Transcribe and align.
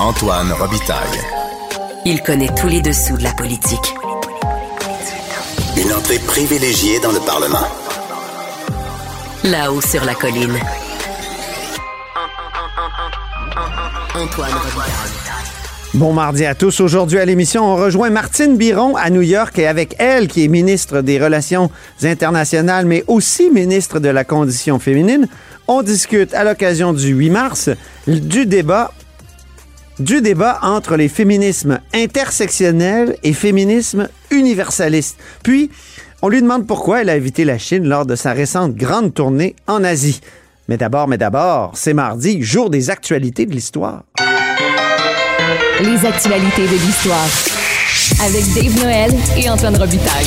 Antoine 0.00 0.52
Robitaille. 0.52 1.20
Il 2.04 2.20
connaît 2.22 2.52
tous 2.60 2.66
les 2.66 2.82
dessous 2.82 3.16
de 3.16 3.22
la 3.22 3.32
politique. 3.32 3.94
Une 5.76 5.92
entrée 5.92 6.18
privilégiée 6.18 6.98
dans 6.98 7.12
le 7.12 7.20
Parlement. 7.20 7.66
Là-haut 9.44 9.80
sur 9.80 10.04
la 10.04 10.14
colline. 10.14 10.58
Antoine 14.16 14.52
Robitaille. 14.52 14.92
Bon 15.94 16.12
mardi 16.12 16.44
à 16.44 16.56
tous. 16.56 16.80
Aujourd'hui 16.80 17.20
à 17.20 17.24
l'émission, 17.24 17.64
on 17.64 17.76
rejoint 17.76 18.10
Martine 18.10 18.56
Biron 18.56 18.96
à 18.96 19.10
New 19.10 19.22
York 19.22 19.56
et 19.60 19.68
avec 19.68 19.94
elle, 20.00 20.26
qui 20.26 20.44
est 20.44 20.48
ministre 20.48 21.02
des 21.02 21.22
Relations 21.22 21.70
internationales, 22.02 22.84
mais 22.84 23.04
aussi 23.06 23.48
ministre 23.48 24.00
de 24.00 24.08
la 24.08 24.24
Condition 24.24 24.80
féminine, 24.80 25.28
on 25.68 25.82
discute 25.82 26.34
à 26.34 26.42
l'occasion 26.42 26.92
du 26.92 27.10
8 27.10 27.30
mars 27.30 27.70
du 28.08 28.44
débat 28.44 28.92
du 29.98 30.20
débat 30.20 30.58
entre 30.62 30.96
les 30.96 31.08
féminismes 31.08 31.80
intersectionnels 31.94 33.16
et 33.22 33.32
féminismes 33.32 34.08
universalistes. 34.30 35.18
Puis, 35.42 35.70
on 36.22 36.28
lui 36.28 36.42
demande 36.42 36.66
pourquoi 36.66 37.02
elle 37.02 37.10
a 37.10 37.14
invité 37.14 37.44
la 37.44 37.58
Chine 37.58 37.86
lors 37.86 38.06
de 38.06 38.16
sa 38.16 38.32
récente 38.32 38.74
grande 38.74 39.14
tournée 39.14 39.56
en 39.66 39.84
Asie. 39.84 40.20
Mais 40.68 40.76
d'abord, 40.76 41.06
mais 41.08 41.18
d'abord, 41.18 41.72
c'est 41.74 41.92
mardi, 41.92 42.42
jour 42.42 42.70
des 42.70 42.90
actualités 42.90 43.46
de 43.46 43.52
l'histoire. 43.52 44.04
Les 45.80 46.06
actualités 46.06 46.66
de 46.66 46.84
l'histoire. 46.86 47.28
Avec 48.24 48.44
Dave 48.54 48.82
Noël 48.82 49.10
et 49.36 49.50
Antoine 49.50 49.76
Robitaille. 49.76 50.26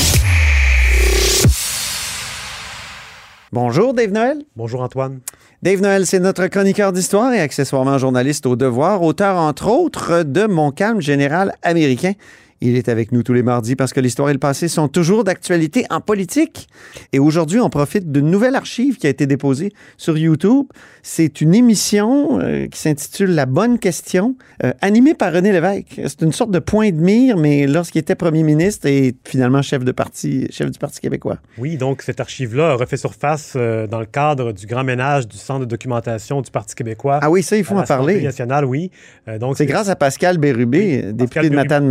Bonjour, 3.50 3.94
Dave 3.94 4.10
Noël. 4.10 4.44
Bonjour 4.56 4.82
Antoine. 4.82 5.20
Dave 5.60 5.80
Noël, 5.80 6.06
c'est 6.06 6.20
notre 6.20 6.46
chroniqueur 6.46 6.92
d'histoire 6.92 7.32
et 7.32 7.40
accessoirement 7.40 7.98
journaliste 7.98 8.46
au 8.46 8.54
devoir, 8.54 9.02
auteur 9.02 9.36
entre 9.38 9.66
autres 9.66 10.22
de 10.22 10.46
Mon 10.46 10.70
calme 10.70 11.00
général 11.00 11.52
américain. 11.64 12.12
Il 12.60 12.76
est 12.76 12.88
avec 12.88 13.12
nous 13.12 13.22
tous 13.22 13.32
les 13.32 13.44
mardis 13.44 13.76
parce 13.76 13.92
que 13.92 14.00
l'histoire 14.00 14.30
et 14.30 14.32
le 14.32 14.38
passé 14.38 14.66
sont 14.66 14.88
toujours 14.88 15.22
d'actualité 15.22 15.84
en 15.90 16.00
politique. 16.00 16.68
Et 17.12 17.20
aujourd'hui, 17.20 17.60
on 17.60 17.70
profite 17.70 18.10
d'une 18.10 18.30
nouvelle 18.30 18.56
archive 18.56 18.96
qui 18.96 19.06
a 19.06 19.10
été 19.10 19.26
déposée 19.26 19.72
sur 19.96 20.18
YouTube. 20.18 20.66
C'est 21.02 21.40
une 21.40 21.54
émission 21.54 22.40
euh, 22.40 22.66
qui 22.66 22.80
s'intitule 22.80 23.30
La 23.30 23.46
bonne 23.46 23.78
question, 23.78 24.36
euh, 24.64 24.72
animée 24.80 25.14
par 25.14 25.32
René 25.32 25.52
Lévesque. 25.52 26.00
C'est 26.04 26.22
une 26.22 26.32
sorte 26.32 26.50
de 26.50 26.58
point 26.58 26.90
de 26.90 27.00
mire, 27.00 27.36
mais 27.36 27.66
lorsqu'il 27.68 28.00
était 28.00 28.16
premier 28.16 28.42
ministre 28.42 28.86
et 28.86 29.14
finalement 29.24 29.62
chef 29.62 29.84
de 29.84 29.92
parti, 29.92 30.48
chef 30.50 30.70
du 30.70 30.78
Parti 30.78 31.00
québécois. 31.00 31.38
Oui, 31.58 31.76
donc 31.76 32.02
cette 32.02 32.18
archive-là 32.20 32.70
a 32.70 32.74
refait 32.74 32.96
surface 32.96 33.52
euh, 33.54 33.86
dans 33.86 34.00
le 34.00 34.06
cadre 34.06 34.52
du 34.52 34.66
grand 34.66 34.84
ménage 34.84 35.28
du 35.28 35.36
Centre 35.36 35.60
de 35.60 35.64
documentation 35.66 36.42
du 36.42 36.50
Parti 36.50 36.74
québécois. 36.74 37.20
Ah 37.22 37.30
oui, 37.30 37.42
ça, 37.42 37.56
il 37.56 37.64
faut 37.64 37.76
en 37.76 37.84
parler. 37.84 38.20
nationale, 38.20 38.64
oui. 38.64 38.90
donc 39.38 39.56
c'est 39.56 39.66
grâce 39.66 39.88
à 39.88 39.96
Pascal 39.96 40.38
Bérubé, 40.38 41.04
oui, 41.04 41.12
député 41.14 41.50
de 41.50 41.54
Matane 41.54 41.88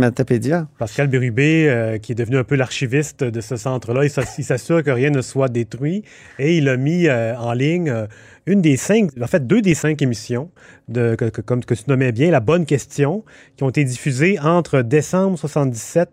Pascal. 0.78 1.08
Bérubé, 1.08 1.68
euh, 1.68 1.98
qui 1.98 2.12
est 2.12 2.14
devenu 2.14 2.36
un 2.36 2.44
peu 2.44 2.56
l'archiviste 2.56 3.24
de 3.24 3.40
ce 3.40 3.56
centre-là, 3.56 4.04
il 4.04 4.44
s'assure 4.44 4.82
que 4.82 4.90
rien 4.90 5.10
ne 5.10 5.22
soit 5.22 5.48
détruit. 5.48 6.02
Et 6.38 6.56
il 6.56 6.68
a 6.68 6.76
mis 6.76 7.06
euh, 7.06 7.36
en 7.36 7.52
ligne 7.52 7.90
euh, 7.90 8.06
une 8.46 8.60
des 8.60 8.76
cinq, 8.76 9.10
en 9.20 9.26
fait 9.26 9.46
deux 9.46 9.60
des 9.60 9.74
cinq 9.74 10.02
émissions, 10.02 10.50
de, 10.88 11.14
que, 11.14 11.26
que, 11.26 11.40
comme 11.40 11.64
que 11.64 11.74
tu 11.74 11.84
nommais 11.88 12.12
bien, 12.12 12.30
La 12.30 12.40
Bonne 12.40 12.66
Question, 12.66 13.24
qui 13.56 13.64
ont 13.64 13.68
été 13.70 13.84
diffusées 13.84 14.38
entre 14.40 14.82
décembre 14.82 15.38
77 15.38 16.08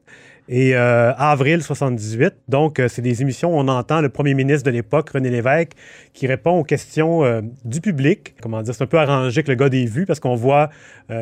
et 0.47 0.75
euh, 0.75 1.13
avril 1.15 1.63
78. 1.63 2.33
Donc, 2.47 2.79
euh, 2.79 2.87
c'est 2.87 3.01
des 3.01 3.21
émissions 3.21 3.55
où 3.55 3.59
on 3.59 3.67
entend 3.67 4.01
le 4.01 4.09
premier 4.09 4.33
ministre 4.33 4.69
de 4.69 4.71
l'époque, 4.71 5.09
René 5.09 5.29
Lévesque, 5.29 5.71
qui 6.13 6.27
répond 6.27 6.59
aux 6.59 6.63
questions 6.63 7.23
euh, 7.23 7.41
du 7.63 7.81
public. 7.81 8.35
Comment 8.41 8.61
dire, 8.61 8.75
c'est 8.75 8.83
un 8.83 8.87
peu 8.87 8.99
arrangé 8.99 9.39
avec 9.39 9.47
le 9.47 9.55
gars 9.55 9.69
des 9.69 9.85
vues 9.85 10.05
parce 10.05 10.19
qu'on 10.19 10.35
voit 10.35 10.69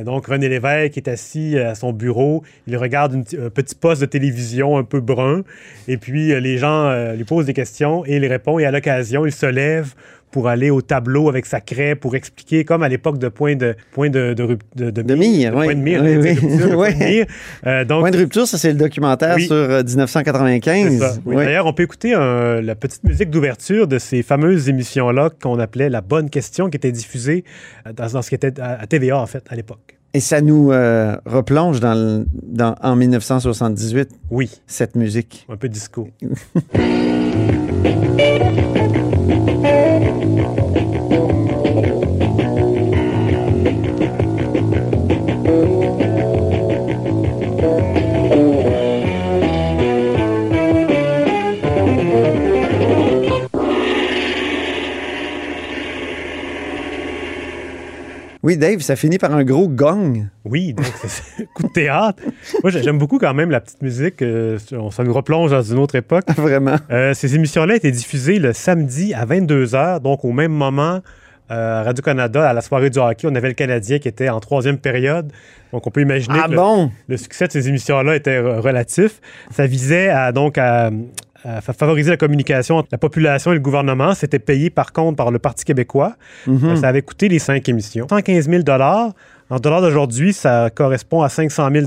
donc 0.05 0.27
René 0.27 0.47
Lévesque 0.47 0.95
est 0.95 1.09
assis 1.09 1.59
à 1.59 1.75
son 1.75 1.91
bureau, 1.91 2.41
il 2.67 2.77
regarde 2.77 3.15
une, 3.15 3.47
un 3.47 3.49
petit 3.49 3.75
poste 3.75 3.99
de 3.99 4.05
télévision 4.05 4.77
un 4.77 4.85
peu 4.85 5.01
brun 5.01 5.43
et 5.89 5.97
puis 5.97 6.39
les 6.39 6.57
gens 6.57 7.11
lui 7.11 7.25
posent 7.25 7.47
des 7.47 7.53
questions 7.53 8.05
et 8.05 8.15
il 8.15 8.25
répond 8.25 8.59
et 8.59 8.65
à 8.65 8.71
l'occasion, 8.71 9.25
il 9.25 9.33
se 9.33 9.45
lève 9.45 9.93
pour 10.33 10.49
aller 10.49 10.69
au 10.69 10.81
tableau 10.81 11.29
avec 11.29 11.45
sa 11.45 11.61
craie 11.61 11.95
pour 11.95 12.15
expliquer, 12.15 12.65
comme 12.65 12.83
à 12.83 12.89
l'époque 12.89 13.19
de 13.19 13.29
point 13.29 13.55
de 13.55 13.75
point 13.93 14.09
de, 14.09 14.33
de, 14.33 14.57
de, 14.75 14.89
de, 14.89 15.01
de 15.01 15.15
mire. 15.15 15.53
Point 15.53 15.75
de 15.75 15.79
mire. 15.79 16.01
Oui, 16.03 16.17
oui. 16.17 16.33
Rupture, 16.33 16.69
oui. 16.69 16.71
point 16.73 16.91
de 16.91 16.97
mire. 16.97 17.25
Euh, 17.67 17.85
donc, 17.85 18.01
point 18.01 18.11
de 18.11 18.17
rupture, 18.17 18.47
ça, 18.47 18.57
c'est 18.57 18.71
le 18.73 18.77
documentaire 18.77 19.35
Oui. 19.35 19.45
sur 19.45 19.53
euh, 19.55 19.83
1995. 19.83 20.99
ça. 20.99 21.13
Oui. 21.25 21.35
Oui. 21.37 21.45
D'ailleurs, 21.45 21.67
on 21.67 21.73
peut 21.73 21.83
écouter 21.83 22.13
un- 22.15 22.59
la 22.61 22.75
petite 22.75 23.03
musique 23.03 23.29
d'ouverture 23.29 23.87
de 23.87 23.99
ces 23.99 24.23
fameuses 24.23 24.67
émissions-là 24.69 25.29
qu'on 25.41 25.59
appelait 25.59 25.89
La 25.89 26.01
Bonne 26.01 26.29
Question, 26.29 26.69
qui 26.69 26.77
était 26.77 26.91
diffusée 26.91 27.43
euh, 27.87 27.93
dans, 27.93 28.07
dans 28.11 28.21
ce 28.23 28.29
qui 28.29 28.35
était 28.35 28.59
à, 28.59 28.79
à 28.81 28.87
TVA, 28.87 29.19
en 29.19 29.27
fait, 29.27 29.43
à 29.49 29.55
l'époque. 29.55 29.97
Et 30.15 30.19
ça 30.19 30.41
nous 30.41 30.71
euh, 30.71 31.15
replonge 31.25 31.79
dans, 31.79 31.93
le- 31.95 32.25
dans- 32.43 32.75
en 32.81 32.95
1978, 32.95 34.09
Oui, 34.31 34.49
cette 34.67 34.95
musique. 34.95 35.45
un 35.49 35.57
peu 35.57 35.69
disco. 35.69 36.09
Oui, 58.53 58.57
Dave, 58.59 58.81
ça 58.81 58.95
finit 58.95 59.17
par 59.17 59.33
un 59.33 59.43
gros 59.43 59.67
gong. 59.67 60.27
Oui, 60.45 60.73
donc 60.73 60.85
c'est 61.07 61.47
coup 61.55 61.63
de 61.63 61.71
théâtre. 61.73 62.21
Moi, 62.61 62.71
j'ai- 62.71 62.83
j'aime 62.83 62.99
beaucoup 62.99 63.17
quand 63.17 63.33
même 63.33 63.49
la 63.49 63.59
petite 63.61 63.81
musique. 63.81 64.21
euh, 64.21 64.59
ça 64.91 65.03
nous 65.03 65.13
replonge 65.13 65.49
dans 65.51 65.61
une 65.63 65.79
autre 65.79 65.95
époque. 65.95 66.25
Vraiment. 66.37 66.75
Euh, 66.91 67.13
ces 67.15 67.33
émissions-là 67.35 67.75
étaient 67.75 67.89
diffusées 67.91 68.37
le 68.37 68.53
samedi 68.53 69.13
à 69.15 69.25
22h, 69.25 70.01
donc 70.01 70.23
au 70.23 70.31
même 70.31 70.51
moment. 70.51 70.99
euh, 71.51 71.81
à 71.81 71.83
Radio-Canada, 71.83 72.49
à 72.49 72.53
la 72.53 72.61
soirée 72.61 72.89
du 72.89 72.99
hockey, 72.99 73.27
on 73.29 73.35
avait 73.35 73.49
le 73.49 73.53
Canadien 73.53 73.99
qui 73.99 74.07
était 74.07 74.29
en 74.29 74.39
troisième 74.39 74.77
période. 74.77 75.29
Donc, 75.73 75.85
on 75.85 75.91
peut 75.91 76.01
imaginer 76.01 76.37
Ah 76.41 76.45
que 76.45 76.51
le- 76.51 76.57
bon? 76.57 76.89
le, 77.07 77.17
succès 77.17 77.47
de 77.47 77.51
ces 77.51 77.67
émissions-là 77.67 78.15
était 78.15 78.39
re- 78.41 78.59
relatif. 78.59 79.19
Ça 79.51 79.65
visait 79.67 80.09
à, 80.09 80.31
donc 80.31 80.57
à, 80.57 80.89
à 81.43 81.61
fa- 81.61 81.73
favoriser 81.73 82.09
la 82.11 82.17
communication 82.17 82.77
entre 82.77 82.89
la 82.91 82.97
population 82.97 83.51
et 83.51 83.55
le 83.55 83.59
gouvernement. 83.61 84.13
C'était 84.15 84.39
payé, 84.39 84.69
par 84.69 84.93
contre, 84.93 85.17
par 85.17 85.31
le 85.31 85.39
Parti 85.39 85.65
québécois. 85.65 86.15
Mhm. 86.47 86.59
Euh, 86.63 86.75
Ça 86.75 86.87
avait 86.87 87.01
coûté 87.01 87.27
les 87.29 87.39
cinq 87.39 87.67
émissions. 87.69 88.07
115 88.09 88.49
000 88.49 88.63
En 89.49 89.59
dollars 89.59 89.81
d'aujourd'hui, 89.81 90.33
ça 90.33 90.69
correspond 90.73 91.21
à 91.21 91.29
500 91.29 91.69
000 91.71 91.85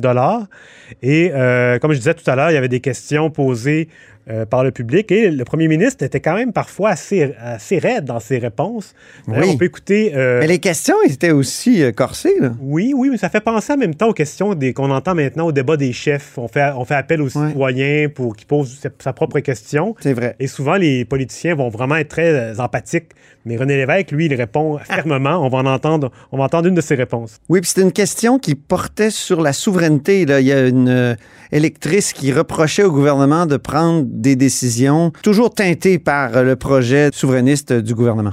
Et 1.02 1.30
euh, 1.34 1.78
comme 1.78 1.92
je 1.92 1.98
disais 1.98 2.14
tout 2.14 2.28
à 2.30 2.36
l'heure, 2.36 2.50
il 2.50 2.54
y 2.54 2.58
avait 2.58 2.68
des 2.68 2.80
questions 2.80 3.30
posées 3.30 3.88
euh, 4.28 4.44
par 4.44 4.64
le 4.64 4.70
public 4.72 5.12
et 5.12 5.30
le 5.30 5.44
premier 5.44 5.68
ministre 5.68 6.04
était 6.04 6.20
quand 6.20 6.34
même 6.34 6.52
parfois 6.52 6.90
assez, 6.90 7.32
assez 7.40 7.78
raide 7.78 8.04
dans 8.04 8.18
ses 8.20 8.38
réponses. 8.38 8.94
D'ailleurs, 9.28 9.44
Oui. 9.44 9.50
On 9.54 9.56
peut 9.56 9.66
écouter... 9.66 10.12
euh, 10.14 10.40
Mais 10.40 10.46
les 10.48 10.58
questions 10.58 10.96
étaient 11.08 11.30
aussi 11.30 11.82
euh, 11.82 11.92
corsées, 11.92 12.34
là. 12.40 12.52
oui, 12.60 12.92
oui, 12.96 13.08
mais 13.10 13.18
ça 13.18 13.28
fait 13.28 13.40
penser 13.40 13.72
en 13.72 13.76
même 13.76 13.94
temps 13.94 14.08
aux 14.08 14.12
questions 14.14 14.56
qu'on 14.74 14.90
entend 14.90 15.14
maintenant 15.14 15.46
au 15.46 15.52
débat 15.52 15.76
des 15.76 15.92
chefs. 15.92 16.38
On 16.38 16.48
fait, 16.48 16.70
on 16.76 16.84
fait 16.84 16.94
appel 16.96 17.22
aux 17.22 17.36
Ouais. 17.36 17.48
citoyens 17.48 18.08
pour 18.14 18.34
qu'ils 18.36 18.46
posent 18.46 18.78
sa, 18.80 18.88
sa 18.98 19.12
propre 19.12 19.38
question. 19.40 19.94
C'est 20.00 20.12
vrai. 20.12 20.34
Et 20.40 20.46
souvent, 20.48 20.74
les 20.76 21.04
politiciens 21.04 21.54
vont 21.54 21.68
vraiment 21.68 21.96
être 21.96 22.08
très 22.08 22.32
euh, 22.32 22.54
empathiques. 22.58 23.10
Mais 23.44 23.56
René 23.56 23.76
Lévesque, 23.76 24.10
lui, 24.10 24.26
il 24.26 24.34
répond 24.34 24.76
fermement. 24.78 25.44
On 25.46 25.48
va 25.48 25.58
en 25.58 25.66
entendre, 25.66 26.10
on 26.32 26.38
va 26.38 26.44
entendre 26.44 26.66
une 26.66 26.74
de 26.74 26.80
ses 26.80 26.96
réponses. 26.96 27.38
Oui, 27.48 27.60
puis 27.60 27.68
c'était 27.68 27.82
une 27.82 27.92
question 27.92 28.40
qui 28.40 28.56
portait 28.56 29.10
sur 29.10 29.40
la 29.40 29.52
souveraineté. 29.52 30.26
Là. 30.26 30.40
Il 30.40 30.46
y 30.48 30.52
a 30.52 30.66
une 30.66 30.88
euh, 30.88 31.14
électrice 31.52 32.12
qui 32.12 32.32
reprochait 32.32 32.82
au 32.82 32.90
gouvernement 32.90 33.46
de 33.46 33.56
prendre 33.56 34.04
des 34.16 34.34
décisions 34.34 35.12
toujours 35.22 35.52
teintées 35.52 35.98
par 35.98 36.42
le 36.42 36.56
projet 36.56 37.10
souverainiste 37.12 37.72
du 37.72 37.94
gouvernement. 37.94 38.32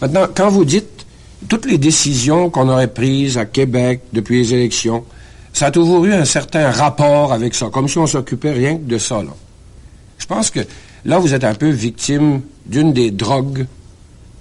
Maintenant, 0.00 0.26
quand 0.32 0.50
vous 0.50 0.64
dites 0.64 1.06
toutes 1.48 1.66
les 1.66 1.78
décisions 1.78 2.50
qu'on 2.50 2.68
aurait 2.68 2.88
prises 2.88 3.38
à 3.38 3.44
Québec 3.44 4.02
depuis 4.12 4.36
les 4.36 4.54
élections, 4.54 5.04
ça 5.52 5.66
a 5.66 5.70
toujours 5.70 6.04
eu 6.04 6.12
un 6.12 6.24
certain 6.24 6.70
rapport 6.70 7.32
avec 7.32 7.54
ça, 7.54 7.68
comme 7.72 7.88
si 7.88 7.98
on 7.98 8.06
s'occupait 8.06 8.52
rien 8.52 8.76
que 8.76 8.84
de 8.84 8.98
ça. 8.98 9.22
Là. 9.22 9.34
Je 10.18 10.26
pense 10.26 10.50
que 10.50 10.60
là, 11.04 11.18
vous 11.18 11.34
êtes 11.34 11.44
un 11.44 11.54
peu 11.54 11.70
victime 11.70 12.40
d'une 12.66 12.92
des 12.92 13.10
drogues, 13.10 13.66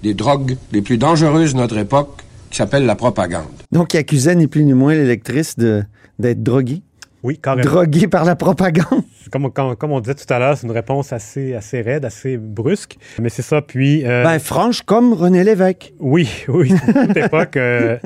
des 0.02 0.14
drogues 0.14 0.58
les 0.72 0.82
plus 0.82 0.98
dangereuses 0.98 1.54
de 1.54 1.60
notre 1.60 1.78
époque, 1.78 2.24
qui 2.50 2.58
s'appelle 2.58 2.86
la 2.86 2.96
propagande. 2.96 3.46
Donc, 3.72 3.94
il 3.94 3.98
accusait 3.98 4.36
ni 4.36 4.48
plus 4.48 4.64
ni 4.64 4.74
moins 4.74 4.94
l'électrice 4.94 5.56
d'être 5.58 6.44
droguée? 6.44 6.84
Oui, 7.24 7.38
carrément. 7.38 7.64
Droguée 7.64 8.08
par 8.08 8.26
la 8.26 8.36
propagande. 8.36 9.02
Comme, 9.32 9.50
comme- 9.52 9.76
comme 9.78 9.92
on 9.94 10.02
disait 10.02 10.16
tout 10.16 10.32
à 10.32 10.40
l'heure, 10.40 10.58
c'est 10.58 10.68
une 10.68 10.74
réponse 10.74 11.14
assez, 11.14 11.56
assez 11.56 11.82
raide, 11.82 12.04
assez 12.06 12.36
brusque. 12.38 12.98
Mais 13.20 13.30
c'est 13.30 13.42
ça. 13.42 13.62
Puis. 13.62 14.06
euh, 14.06 14.24
Ben, 14.24 14.40
franche 14.40 14.82
comme 14.82 15.14
René 15.14 15.44
Lévesque. 15.44 15.94
Oui, 16.00 16.30
oui, 16.50 16.74
toute 16.86 17.18
époque. 17.18 17.56
euh, 17.58 17.98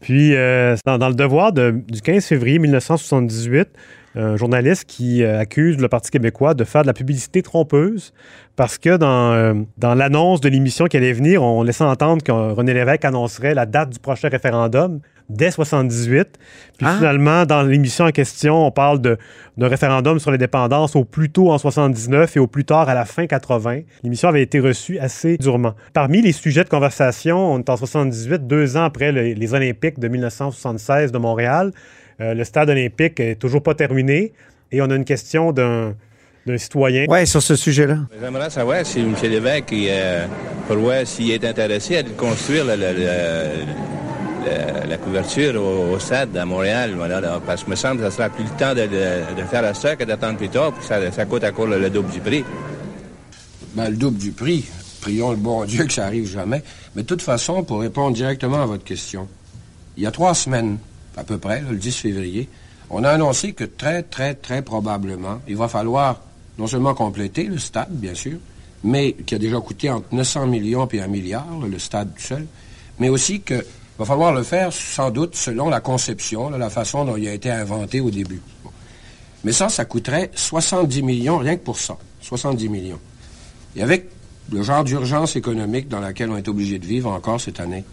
puis, 0.00 0.34
euh, 0.34 0.74
dans, 0.84 0.98
dans 0.98 1.08
le 1.08 1.14
devoir 1.14 1.52
de- 1.52 1.70
du 1.88 2.00
15 2.00 2.24
février 2.26 2.58
1978, 2.58 3.68
un 4.16 4.36
journaliste 4.36 4.84
qui 4.86 5.24
accuse 5.24 5.76
le 5.78 5.88
Parti 5.88 6.10
québécois 6.10 6.54
de 6.54 6.62
faire 6.64 6.82
de 6.82 6.86
la 6.86 6.92
publicité 6.92 7.42
trompeuse 7.42 8.12
parce 8.54 8.78
que 8.78 8.96
dans, 8.96 9.32
euh, 9.32 9.54
dans 9.78 9.94
l'annonce 9.94 10.40
de 10.40 10.48
l'émission 10.48 10.84
qui 10.86 10.96
allait 10.96 11.12
venir, 11.12 11.42
on 11.42 11.62
laissait 11.64 11.82
entendre 11.84 12.22
que 12.22 12.30
René 12.30 12.74
Lévesque 12.74 13.04
annoncerait 13.04 13.54
la 13.54 13.66
date 13.66 13.90
du 13.90 13.98
prochain 13.98 14.28
référendum. 14.28 15.00
Dès 15.28 15.50
78. 15.50 16.38
Puis 16.78 16.86
Ah. 16.88 16.96
finalement, 16.96 17.46
dans 17.46 17.62
l'émission 17.62 18.04
en 18.04 18.10
question, 18.10 18.66
on 18.66 18.70
parle 18.70 19.00
d'un 19.00 19.16
référendum 19.68 20.18
sur 20.18 20.30
l'indépendance 20.30 20.96
au 20.96 21.04
plus 21.04 21.30
tôt 21.30 21.50
en 21.50 21.58
79 21.58 22.36
et 22.36 22.40
au 22.40 22.46
plus 22.46 22.64
tard 22.64 22.88
à 22.88 22.94
la 22.94 23.04
fin 23.04 23.26
80. 23.26 23.80
L'émission 24.02 24.28
avait 24.28 24.42
été 24.42 24.60
reçue 24.60 24.98
assez 24.98 25.38
durement. 25.38 25.74
Parmi 25.92 26.20
les 26.20 26.32
sujets 26.32 26.64
de 26.64 26.68
conversation, 26.68 27.52
on 27.54 27.58
est 27.58 27.70
en 27.70 27.76
78, 27.76 28.46
deux 28.46 28.76
ans 28.76 28.84
après 28.84 29.12
le- 29.12 29.32
les 29.32 29.54
Olympiques 29.54 29.98
de 29.98 30.08
1976 30.08 31.10
de 31.12 31.18
Montréal. 31.18 31.72
Euh, 32.20 32.34
le 32.34 32.44
stade 32.44 32.70
olympique 32.70 33.18
est 33.20 33.36
toujours 33.36 33.62
pas 33.62 33.74
terminé 33.74 34.32
et 34.72 34.82
on 34.82 34.90
a 34.90 34.94
une 34.94 35.04
question 35.04 35.52
d'un, 35.52 35.94
d'un 36.46 36.58
citoyen. 36.58 37.06
Ouais, 37.08 37.24
sur 37.26 37.42
ce 37.42 37.56
sujet-là. 37.56 37.98
J'aimerais 38.20 38.50
savoir 38.50 38.84
si 38.84 39.00
M. 39.00 39.14
Lévesque, 39.22 39.72
il, 39.72 39.88
euh, 39.90 40.26
pour 40.68 40.76
voir 40.76 41.06
s'il 41.06 41.30
est 41.30 41.44
intéressé 41.44 41.96
à 41.96 42.02
construire 42.02 42.66
le- 42.66 42.76
le- 42.76 42.92
le- 42.92 43.64
la 44.88 44.96
couverture 44.98 45.60
au, 45.62 45.98
stade 45.98 46.36
à 46.36 46.44
Montréal. 46.44 46.92
Voilà, 46.96 47.20
là, 47.20 47.40
parce 47.44 47.64
que 47.64 47.70
me 47.70 47.76
semble 47.76 47.98
que 47.98 48.04
ça 48.04 48.10
sera 48.10 48.28
plus 48.30 48.44
le 48.44 48.50
temps 48.50 48.74
de, 48.74 48.82
de- 48.82 49.40
de 49.40 49.46
faire 49.48 49.74
ça 49.76 49.96
que 49.96 50.04
d'attendre 50.04 50.38
plus 50.38 50.48
tard, 50.48 50.72
puis 50.72 50.86
ça, 50.86 51.24
coûte 51.26 51.44
encore 51.44 51.66
le, 51.66 51.78
le 51.78 51.90
double 51.90 52.10
du 52.10 52.20
prix. 52.20 52.44
Ben, 53.74 53.88
le 53.90 53.96
double 53.96 54.18
du 54.18 54.32
prix. 54.32 54.64
Prions 55.00 55.30
le 55.32 55.36
bon 55.36 55.64
Dieu 55.64 55.84
que 55.84 55.92
ça 55.92 56.06
arrive 56.06 56.26
jamais. 56.30 56.62
Mais 56.94 57.02
de 57.02 57.06
toute 57.06 57.22
façon, 57.22 57.62
pour 57.62 57.80
répondre 57.80 58.14
directement 58.16 58.62
à 58.62 58.66
votre 58.66 58.84
question, 58.84 59.28
il 59.96 60.02
y 60.02 60.06
a 60.06 60.10
trois 60.10 60.34
semaines, 60.34 60.78
à 61.16 61.24
peu 61.24 61.38
près, 61.38 61.62
le 61.68 61.76
10 61.76 61.96
février, 61.96 62.48
on 62.90 63.04
a 63.04 63.10
annoncé 63.10 63.52
que 63.52 63.64
très, 63.64 64.02
très, 64.02 64.34
très 64.34 64.62
probablement, 64.62 65.40
il 65.48 65.56
va 65.56 65.68
falloir 65.68 66.20
non 66.58 66.66
seulement 66.66 66.94
compléter 66.94 67.44
le 67.44 67.58
stade, 67.58 67.90
bien 67.90 68.14
sûr, 68.14 68.38
mais 68.82 69.12
qui 69.12 69.34
a 69.34 69.38
déjà 69.38 69.58
coûté 69.60 69.90
entre 69.90 70.06
900 70.12 70.46
millions 70.46 70.86
et 70.92 71.00
un 71.00 71.06
milliard, 71.06 71.46
là, 71.60 71.66
le 71.68 71.78
stade 71.78 72.14
tout 72.14 72.22
seul, 72.22 72.46
mais 72.98 73.08
aussi 73.08 73.40
que 73.40 73.64
va 73.98 74.04
falloir 74.04 74.32
le 74.32 74.42
faire 74.42 74.72
sans 74.72 75.10
doute 75.10 75.36
selon 75.36 75.68
la 75.68 75.80
conception, 75.80 76.50
la 76.50 76.70
façon 76.70 77.04
dont 77.04 77.16
il 77.16 77.28
a 77.28 77.32
été 77.32 77.50
inventé 77.50 78.00
au 78.00 78.10
début. 78.10 78.40
Mais 79.44 79.52
ça, 79.52 79.68
ça 79.68 79.84
coûterait 79.84 80.30
70 80.34 81.02
millions 81.02 81.38
rien 81.38 81.56
que 81.56 81.62
pour 81.62 81.78
ça. 81.78 81.96
70 82.22 82.68
millions. 82.68 82.98
Et 83.76 83.82
avec 83.82 84.08
le 84.50 84.62
genre 84.62 84.84
d'urgence 84.84 85.36
économique 85.36 85.88
dans 85.88 86.00
laquelle 86.00 86.30
on 86.30 86.36
est 86.36 86.48
obligé 86.48 86.78
de 86.78 86.86
vivre 86.86 87.10
encore 87.10 87.40
cette 87.40 87.60
année, 87.60 87.84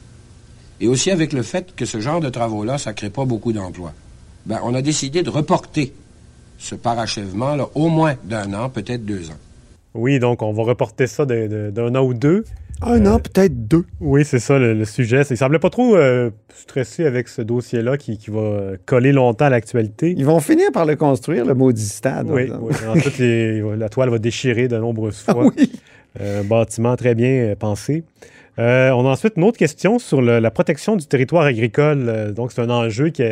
et 0.79 0.87
aussi 0.87 1.11
avec 1.11 1.33
le 1.33 1.43
fait 1.43 1.75
que 1.75 1.85
ce 1.85 1.99
genre 1.99 2.19
de 2.19 2.29
travaux-là, 2.29 2.77
ça 2.77 2.91
ne 2.91 2.95
crée 2.95 3.09
pas 3.09 3.25
beaucoup 3.25 3.53
d'emplois, 3.53 3.93
ben, 4.45 4.59
on 4.63 4.73
a 4.73 4.81
décidé 4.81 5.21
de 5.21 5.29
reporter 5.29 5.93
ce 6.57 6.75
parachèvement 6.75 7.55
là, 7.55 7.67
au 7.75 7.89
moins 7.89 8.15
d'un 8.23 8.53
an, 8.53 8.69
peut-être 8.69 9.05
deux 9.05 9.29
ans. 9.29 9.37
Oui, 9.93 10.19
donc 10.19 10.41
on 10.41 10.53
va 10.53 10.63
reporter 10.63 11.07
ça 11.07 11.25
d'un 11.25 11.95
an 11.95 12.01
ou 12.01 12.13
deux. 12.13 12.45
Un 12.83 13.05
an, 13.05 13.19
peut-être 13.19 13.67
deux. 13.67 13.85
Oui, 13.99 14.25
c'est 14.25 14.39
ça 14.39 14.57
le, 14.57 14.73
le 14.73 14.85
sujet. 14.85 15.21
Il 15.29 15.37
semblait 15.37 15.59
pas 15.59 15.69
trop 15.69 15.95
euh, 15.95 16.31
stressé 16.53 17.05
avec 17.05 17.27
ce 17.27 17.41
dossier-là 17.41 17.97
qui, 17.97 18.17
qui 18.17 18.31
va 18.31 18.39
euh, 18.39 18.77
coller 18.85 19.11
longtemps 19.11 19.45
à 19.45 19.49
l'actualité. 19.49 20.13
Ils 20.17 20.25
vont 20.25 20.39
finir 20.39 20.71
par 20.73 20.85
le 20.85 20.95
construire, 20.95 21.45
le 21.45 21.53
maudit 21.53 21.85
stade. 21.85 22.27
Oui, 22.29 22.49
oui. 22.59 22.73
Ensuite, 22.87 23.17
les- 23.19 23.61
la 23.77 23.89
toile 23.89 24.09
va 24.09 24.17
déchirer 24.17 24.67
de 24.67 24.77
nombreuses 24.77 25.21
fois. 25.21 25.45
Oui. 25.45 25.71
Euh, 26.19 26.43
bâtiment 26.43 26.95
très 26.95 27.15
bien 27.15 27.29
euh, 27.29 27.55
pensé. 27.55 28.03
Euh, 28.59 28.89
on 28.91 29.05
a 29.05 29.09
ensuite 29.09 29.33
une 29.37 29.43
autre 29.45 29.57
question 29.57 29.97
sur 29.99 30.21
le- 30.21 30.39
la 30.39 30.51
protection 30.51 30.95
du 30.95 31.05
territoire 31.05 31.43
agricole. 31.45 32.03
Euh, 32.09 32.31
donc, 32.31 32.51
c'est 32.51 32.61
un 32.61 32.69
enjeu 32.69 33.09
qui, 33.09 33.23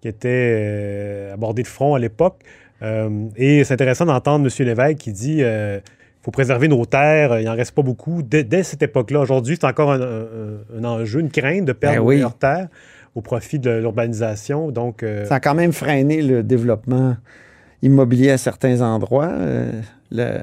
qui 0.00 0.08
était 0.08 0.28
euh, 0.28 1.34
abordé 1.34 1.62
de 1.62 1.68
front 1.68 1.94
à 1.94 1.98
l'époque. 1.98 2.36
Euh, 2.82 3.08
et 3.36 3.62
c'est 3.64 3.74
intéressant 3.74 4.06
d'entendre 4.06 4.44
M. 4.46 4.66
Lévesque 4.66 4.98
qui 4.98 5.12
dit 5.12 5.38
euh, 5.40 5.78
faut 6.22 6.30
préserver 6.30 6.68
nos 6.68 6.84
terres, 6.84 7.40
il 7.40 7.46
n'en 7.46 7.54
reste 7.56 7.72
pas 7.74 7.82
beaucoup. 7.82 8.22
Dès, 8.22 8.44
dès 8.44 8.62
cette 8.62 8.82
époque-là, 8.82 9.20
aujourd'hui, 9.20 9.56
c'est 9.60 9.66
encore 9.66 9.90
un, 9.92 10.00
un- 10.00 10.78
un 10.80 10.84
enjeu, 10.84 11.20
une 11.20 11.30
crainte 11.30 11.64
de 11.64 11.72
perdre 11.72 11.98
Ben 11.98 12.04
oui. 12.04 12.20
leurs 12.20 12.36
terres 12.38 12.68
au 13.14 13.20
profit 13.20 13.58
de 13.58 13.70
l'urbanisation. 13.70 14.70
Donc, 14.70 15.02
euh, 15.02 15.24
Ça 15.26 15.34
a 15.36 15.40
quand 15.40 15.54
même 15.54 15.72
freiné 15.72 16.22
le 16.22 16.42
développement 16.42 17.16
immobilier 17.82 18.30
à 18.30 18.38
certains 18.38 18.80
endroits, 18.80 19.30
euh, 19.32 19.70
le- 20.10 20.38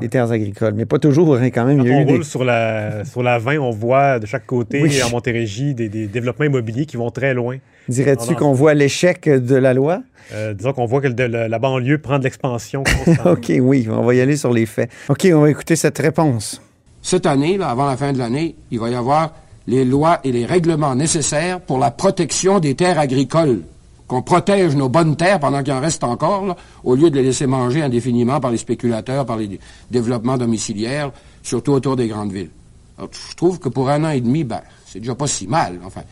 les 0.00 0.08
terres 0.08 0.32
agricoles. 0.32 0.72
Mais 0.74 0.86
pas 0.86 0.98
toujours, 0.98 1.36
hein, 1.36 1.50
quand 1.50 1.66
même. 1.66 1.76
Quand 1.78 1.84
Il 1.84 1.90
y 1.90 1.92
a 1.92 1.96
on 1.98 2.00
eu 2.00 2.04
des... 2.06 2.12
roule 2.14 2.24
sur 2.24 2.44
la, 2.44 3.04
sur 3.04 3.22
la 3.22 3.38
20, 3.38 3.58
on 3.58 3.70
voit 3.70 4.18
de 4.18 4.24
chaque 4.24 4.46
côté, 4.46 4.82
Oui. 4.82 5.02
en 5.02 5.10
Montérégie, 5.10 5.74
des, 5.74 5.90
des 5.90 6.06
développements 6.06 6.46
immobiliers 6.46 6.86
qui 6.86 6.96
vont 6.96 7.10
très 7.10 7.34
loin. 7.34 7.58
Dirais-tu 7.88 8.34
qu'on 8.34 8.52
voit 8.52 8.74
l'échec 8.74 9.28
de 9.28 9.54
la 9.56 9.74
loi? 9.74 10.02
Euh, 10.32 10.54
disons 10.54 10.72
qu'on 10.72 10.86
voit 10.86 11.00
que 11.00 11.08
le- 11.08 11.26
la, 11.26 11.48
la 11.48 11.58
banlieue 11.58 11.98
prend 11.98 12.18
de 12.18 12.24
l'expansion. 12.24 12.84
OK, 13.26 13.52
oui, 13.60 13.86
on 13.90 14.02
va 14.02 14.14
y 14.14 14.20
aller 14.20 14.36
sur 14.36 14.52
les 14.52 14.66
faits. 14.66 14.90
OK, 15.08 15.26
on 15.34 15.40
va 15.40 15.50
écouter 15.50 15.76
cette 15.76 15.98
réponse. 15.98 16.60
Cette 17.02 17.26
année, 17.26 17.58
là, 17.58 17.68
avant 17.70 17.86
la 17.86 17.96
fin 17.96 18.12
de 18.12 18.18
l'année, 18.18 18.54
il 18.70 18.78
va 18.78 18.88
y 18.88 18.94
avoir 18.94 19.32
les 19.66 19.84
lois 19.84 20.20
et 20.24 20.32
les 20.32 20.46
règlements 20.46 20.94
nécessaires 20.94 21.60
pour 21.60 21.78
la 21.78 21.90
protection 21.90 22.60
des 22.60 22.74
terres 22.74 22.98
agricoles. 22.98 23.62
Qu'on 24.06 24.22
protège 24.22 24.76
nos 24.76 24.88
bonnes 24.88 25.16
terres 25.16 25.40
pendant 25.40 25.62
qu'il 25.62 25.72
en 25.72 25.80
reste 25.80 26.04
encore, 26.04 26.46
là, 26.46 26.56
au 26.84 26.94
lieu 26.94 27.10
de 27.10 27.16
les 27.16 27.22
laisser 27.24 27.46
manger 27.46 27.82
indéfiniment 27.82 28.40
par 28.40 28.50
les 28.50 28.58
spéculateurs, 28.58 29.24
par 29.26 29.36
les 29.36 29.48
dé- 29.48 29.60
développements 29.90 30.36
domiciliaires, 30.36 31.10
surtout 31.42 31.72
autour 31.72 31.96
des 31.96 32.08
grandes 32.08 32.32
villes. 32.32 32.50
Alors, 32.98 33.10
je 33.30 33.34
trouve 33.36 33.58
que 33.58 33.68
pour 33.68 33.88
un 33.90 34.04
an 34.04 34.10
et 34.10 34.20
demi, 34.20 34.44
ben, 34.44 34.60
c'est 34.86 34.98
déjà 35.00 35.14
pas 35.14 35.26
si 35.26 35.46
mal, 35.46 35.78
enfin. 35.84 36.02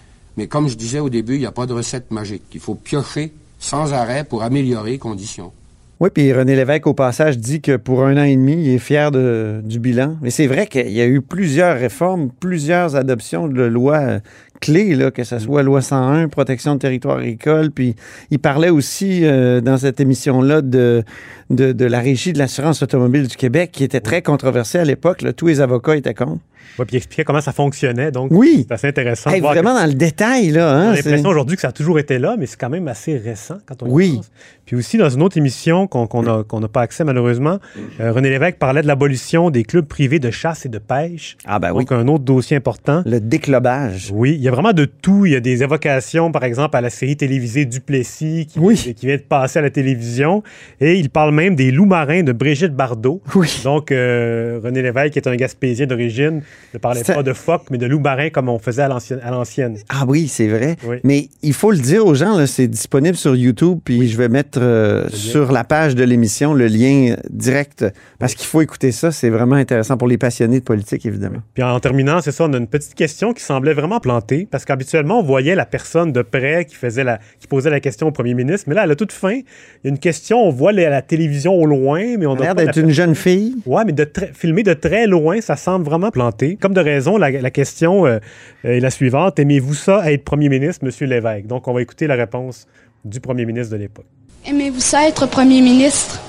Mais 0.41 0.47
comme 0.47 0.69
je 0.71 0.75
disais 0.75 1.01
au 1.01 1.11
début, 1.11 1.35
il 1.35 1.41
n'y 1.41 1.45
a 1.47 1.53
pas 1.53 1.67
de 1.67 1.75
recette 1.75 2.11
magique. 2.11 2.45
Il 2.55 2.61
faut 2.61 2.75
piocher 2.75 3.31
sans 3.59 3.93
arrêt 3.93 4.25
pour 4.25 4.43
améliorer 4.43 4.93
les 4.93 4.99
conditions. 4.99 5.53
Oui, 6.01 6.09
puis 6.15 6.33
René 6.33 6.57
Lévesque, 6.57 6.87
au 6.87 6.95
passage, 6.95 7.37
dit 7.37 7.61
que 7.61 7.77
pour 7.77 8.05
un 8.07 8.17
an 8.17 8.23
et 8.25 8.35
demi, 8.35 8.55
il 8.55 8.71
est 8.71 8.79
fier 8.79 9.11
de- 9.11 9.61
du 9.63 9.79
bilan. 9.79 10.17
Mais 10.23 10.31
c'est 10.31 10.47
vrai 10.47 10.67
qu'il 10.67 10.91
y 10.93 11.03
a 11.03 11.07
eu 11.07 11.21
plusieurs 11.21 11.79
réformes, 11.79 12.31
plusieurs 12.41 12.97
adoptions 12.97 13.49
de 13.49 13.63
lois 13.65 13.99
euh, 13.99 14.19
clés, 14.63 14.95
là, 14.95 15.11
que 15.11 15.25
ce 15.25 15.39
soit 15.39 15.63
loi 15.63 15.83
101, 15.83 16.29
protection 16.29 16.73
de 16.77 16.79
territoire 16.79 17.19
agricole. 17.19 17.71
Puis 17.71 17.97
il 18.31 18.39
parlait 18.39 18.71
aussi 18.71 19.27
euh, 19.27 19.61
dans 19.61 19.77
cette 19.77 20.01
émission-là 20.01 20.63
de, 20.63 21.03
de, 21.51 21.73
de 21.73 21.85
la 21.85 22.01
régie 22.01 22.33
de 22.33 22.39
l'assurance 22.39 22.83
automobile 22.83 23.27
du 23.29 23.37
Québec, 23.37 23.69
qui 23.71 23.85
était 23.85 24.01
très 24.01 24.23
controversée 24.23 24.79
à 24.79 24.85
l'époque. 24.87 25.23
Tous 25.37 25.49
les 25.49 25.61
avocats 25.61 25.97
étaient 25.99 26.15
contre. 26.15 26.41
Ouais, 26.79 26.85
puis 26.87 26.95
il 26.95 26.97
expliquait 26.99 27.25
comment 27.25 27.41
ça 27.41 27.53
fonctionnait. 27.53 28.11
Donc, 28.11 28.29
Oui. 28.33 28.65
c'est 28.69 28.75
assez 28.75 28.87
intéressant. 28.89 29.31
Hey, 29.31 29.41
vraiment 29.41 29.75
dans 29.75 29.87
le 29.87 29.95
détail, 29.95 30.51
là. 30.51 30.67
On 30.67 30.79
Hein, 30.81 30.91
a 30.93 30.97
l'impression 30.97 31.29
aujourd'hui 31.29 31.57
que 31.57 31.63
ça 31.63 31.69
a 31.69 31.73
toujours 31.73 31.99
été 31.99 32.19
là, 32.19 32.37
mais 32.39 32.47
c'est 32.47 32.59
quand 32.59 32.71
même 32.71 32.89
assez 32.89 33.17
récent 33.17 33.59
quand 33.67 33.83
on 33.83 33.87
y 33.87 33.91
Oui. 33.91 34.13
pense. 34.17 34.31
Puis 34.67 34.77
aussi, 34.77 34.97
dans 34.99 35.11
une 35.11 35.21
autre 35.23 35.37
émission 35.37 35.87
qu'on 35.89 36.23
n'a 36.61 36.69
pas 36.69 36.81
accès 36.83 37.03
malheureusement, 37.05 37.59
euh, 38.01 38.13
René 38.13 38.31
Lévesque 38.31 38.57
parlait 38.59 38.83
de 38.83 38.87
l'abolition 38.87 39.51
des 39.51 39.65
clubs 39.65 39.85
privés 39.87 40.21
de 40.21 40.31
chasse 40.31 40.65
et 40.65 40.69
de 40.69 40.79
pêche. 40.79 41.37
Ah 41.45 41.59
ben 41.59 41.73
oui. 41.73 41.85
Donc, 41.85 41.91
un 41.93 42.07
autre 42.07 42.25
dossier 42.25 42.57
important. 42.57 43.03
Le 43.05 43.19
déclobage. 43.21 44.11
Oui, 44.15 44.35
il 44.37 44.41
y 44.43 44.49
a 44.49 44.53
vraiment 44.53 44.73
de 44.73 44.85
tout. 44.85 45.27
Il 45.27 45.33
y 45.33 45.37
a 45.37 45.41
des 45.41 45.63
évocations, 45.65 46.31
par 46.31 46.45
exemple, 46.45 46.77
à 46.77 46.81
la 46.81 46.91
série 46.91 47.17
télévisée 47.17 47.65
Duplessis 47.65 48.47
qui, 48.47 48.59
Oui. 48.61 48.77
qui 48.77 49.07
vient 49.07 49.17
de 49.17 49.23
passer 49.23 49.59
à 49.59 49.63
la 49.63 49.71
télévision. 49.71 50.43
Et 50.81 50.95
il 50.95 51.11
parle 51.11 51.35
même 51.35 51.57
des 51.57 51.73
loups 51.73 51.87
marins 51.87 52.23
de 52.23 52.33
Brigitte 52.33 52.75
Bardot. 52.75 53.21
Oui. 53.35 53.61
Donc, 53.65 53.91
euh, 53.91 54.61
René 54.63 54.83
Lévesque, 54.83 55.15
qui 55.15 55.19
est 55.19 55.29
un 55.29 55.35
Gaspésien 55.37 55.87
d'origine, 55.87 56.43
ne 56.75 56.79
parlait 56.79 57.05
pas 57.05 57.23
de 57.23 57.33
phoques, 57.33 57.67
mais 57.71 57.79
de 57.79 57.87
loups 57.87 58.01
marins 58.01 58.31
comme 58.31 58.49
on 58.49 58.59
faisait 58.59 58.83
à 58.83 58.89
l'ancienne. 58.89 59.77
Ah 59.89 60.05
oui, 60.07 60.29
c'est 60.29 60.49
vrai. 60.49 60.77
Oui. 60.87 60.97
Mais 61.05 61.29
il 61.43 61.53
faut 61.53 61.71
le 61.71 61.79
dire 61.79 62.07
aux 62.07 62.15
gens, 62.15 62.45
c'est 62.47 62.69
disponible 62.69 63.17
sur 63.17 63.37
YouTube, 63.37 63.79
puis 63.85 64.09
je 64.09 64.17
vais 64.17 64.29
mettre 64.29 64.61
euh, 64.61 65.09
sur 65.11 65.53
la 65.53 65.65
page 65.65 65.95
de 65.95 66.05
l'émission 66.05 66.55
le 66.55 66.67
lien 66.67 67.17
direct, 67.31 67.85
parce 68.19 68.35
qu'il 68.35 68.47
faut 68.47 68.63
écouter 68.63 68.93
ça. 68.93 69.11
C'est 69.13 69.31
vraiment 69.31 69.57
intéressant 69.57 69.97
pour 69.97 70.09
les 70.09 70.19
passionnés 70.19 70.61
de 70.61 70.65
politique, 70.65 71.07
évidemment. 71.07 71.41
Puis 71.55 71.63
en 71.63 71.79
terminant, 71.81 72.21
c'est 72.21 72.33
ça, 72.33 72.45
on 72.45 72.53
a 72.53 72.59
une 72.59 72.67
petite 72.67 72.95
question 72.95 73.33
qui 73.33 73.43
semblait 73.43 73.75
vraiment 73.75 74.01
plantée, 74.01 74.47
parce 74.51 74.65
qu'habituellement, 74.65 75.21
on 75.21 75.23
voyait 75.23 75.55
la 75.55 75.67
personne 75.67 76.13
de 76.13 76.23
près 76.23 76.65
qui, 76.65 76.75
faisait 76.75 77.05
la, 77.05 77.19
qui 77.39 77.47
posait 77.47 77.71
la 77.71 77.81
question 77.81 78.09
au 78.09 78.13
premier 78.13 78.35
ministre, 78.35 78.69
mais 78.69 78.75
là, 78.75 78.83
à 78.83 78.87
la 78.87 78.97
toute 78.97 79.13
fin, 79.13 79.33
il 79.33 79.45
y 79.85 79.87
a 79.87 79.91
une 79.91 79.99
question, 79.99 80.39
on 80.39 80.51
voit 80.51 80.73
la, 80.73 80.91
la 80.91 81.03
télévision 81.03 81.55
au 81.55 81.67
loin, 81.67 82.17
mais 82.19 82.27
on 82.27 82.35
a 82.35 82.41
a 82.41 82.41
l'air 82.41 82.55
la 82.55 82.65
d'être 82.67 82.79
une 82.79 82.91
jeune 82.91 83.15
fille. 83.15 83.57
Ouais, 83.67 83.85
mais 83.85 83.93
de 83.93 84.09
filmer 84.35 84.63
de 84.63 84.75
très 84.75 85.07
loin, 85.07 85.41
ça 85.41 85.57
semble 85.57 85.85
vraiment 85.85 86.11
planté. 86.11 86.40
Comme 86.61 86.75
de 86.75 86.81
raison, 86.81 87.17
la, 87.17 87.31
la 87.31 87.51
question 87.51 88.07
euh, 88.07 88.19
est 88.65 88.81
la 88.81 88.91
suivante. 88.91 89.39
Aimez-vous 89.39 89.75
ça 89.75 90.11
être 90.13 90.25
premier 90.25 90.49
ministre, 90.49 90.85
M. 90.85 91.09
Lévesque? 91.09 91.47
Donc, 91.47 91.69
on 91.69 91.73
va 91.73 91.83
écouter 91.83 92.07
la 92.07 92.15
réponse 92.17 92.67
du 93.05 93.21
premier 93.21 93.47
ministre 93.47 93.73
de 93.73 93.79
l'époque. 93.79 94.07
Aimez-vous 94.47 94.81
ça 94.81 95.07
être 95.07 95.27
premier 95.29 95.61
ministre? 95.61 96.21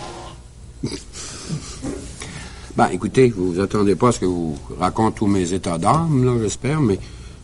Ben, 2.77 2.87
écoutez, 2.93 3.27
vous 3.29 3.51
vous 3.51 3.59
attendez 3.59 3.95
pas 3.95 4.07
à 4.07 4.11
ce 4.13 4.19
que 4.21 4.25
vous 4.25 4.57
raconte 4.79 5.15
tous 5.15 5.27
mes 5.27 5.51
états 5.51 5.77
d'âme, 5.77 6.23
là, 6.23 6.37
j'espère, 6.41 6.79
mais 6.79 6.97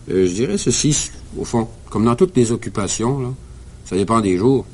euh, 0.10 0.26
je 0.26 0.32
dirais 0.32 0.58
ceci, 0.58 1.12
au 1.38 1.44
fond, 1.44 1.68
comme 1.90 2.06
dans 2.06 2.16
toutes 2.16 2.36
les 2.38 2.54
occupations, 2.54 3.20
là, 3.20 3.30
ça 3.84 3.98
dépend 3.98 4.22
des 4.22 4.38
jours 4.38 4.66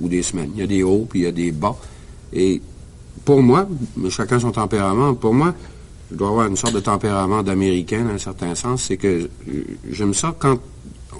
ou 0.00 0.10
des 0.10 0.22
semaines. 0.22 0.50
Il 0.54 0.60
y 0.60 0.62
a 0.62 0.66
des 0.66 0.82
hauts, 0.82 1.06
puis 1.08 1.20
il 1.20 1.22
y 1.22 1.26
a 1.26 1.32
des 1.32 1.50
bas. 1.50 1.74
Et 2.32 2.60
pour 3.24 3.42
moi, 3.42 3.66
mais 3.96 4.10
chacun 4.10 4.38
son 4.38 4.52
tempérament, 4.52 5.14
pour 5.14 5.32
moi, 5.32 5.54
je 6.12 6.16
dois 6.16 6.28
avoir 6.28 6.46
une 6.46 6.56
sorte 6.56 6.74
de 6.74 6.80
tempérament 6.80 7.42
d'Américain, 7.42 8.04
dans 8.04 8.14
un 8.14 8.18
certain 8.18 8.54
sens, 8.54 8.84
c'est 8.84 8.96
que 8.96 9.28
euh, 9.48 9.64
j'aime 9.90 10.14
ça 10.14 10.34
quand 10.38 10.58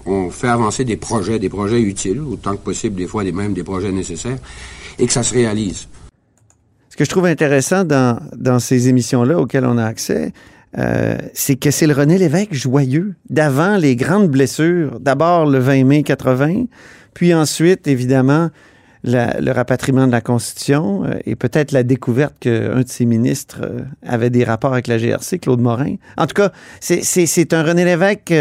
on 0.06 0.30
fait 0.30 0.48
avancer 0.48 0.84
des 0.84 0.96
projets, 0.96 1.38
des 1.38 1.48
projets 1.48 1.80
utiles, 1.80 2.20
autant 2.20 2.52
que 2.52 2.62
possible, 2.62 2.96
des 2.96 3.06
fois, 3.06 3.24
des, 3.24 3.32
même 3.32 3.54
des 3.54 3.62
projets 3.62 3.92
nécessaires, 3.92 4.38
et 4.98 5.06
que 5.06 5.12
ça 5.12 5.22
se 5.22 5.32
réalise. 5.34 5.88
Ce 6.90 6.96
que 6.96 7.04
je 7.04 7.10
trouve 7.10 7.26
intéressant 7.26 7.84
dans, 7.84 8.20
dans 8.36 8.58
ces 8.58 8.88
émissions-là 8.88 9.38
auxquelles 9.38 9.64
on 9.64 9.78
a 9.78 9.84
accès, 9.84 10.32
euh, 10.78 11.16
c'est 11.34 11.56
que 11.56 11.70
c'est 11.70 11.86
le 11.86 11.94
René 11.94 12.18
Lévesque 12.18 12.54
joyeux 12.54 13.14
d'avant 13.30 13.76
les 13.76 13.96
grandes 13.96 14.28
blessures. 14.28 15.00
D'abord 15.00 15.46
le 15.46 15.58
20 15.58 15.84
mai 15.84 16.02
80, 16.02 16.64
puis 17.14 17.32
ensuite, 17.34 17.86
évidemment, 17.86 18.50
le 19.04 19.50
rapatriement 19.50 20.06
de 20.06 20.12
la 20.12 20.20
Constitution 20.20 21.04
euh, 21.04 21.14
et 21.24 21.34
peut-être 21.36 21.72
la 21.72 21.82
découverte 21.82 22.34
qu'un 22.40 22.80
de 22.80 22.88
ses 22.88 23.04
ministres 23.04 23.60
euh, 23.62 23.80
avait 24.06 24.30
des 24.30 24.44
rapports 24.44 24.72
avec 24.72 24.86
la 24.86 24.98
GRC, 24.98 25.38
Claude 25.40 25.60
Morin. 25.60 25.96
En 26.16 26.26
tout 26.26 26.34
cas, 26.34 26.52
c'est 26.80 27.52
un 27.52 27.62
René 27.62 27.84
Lévesque 27.84 28.32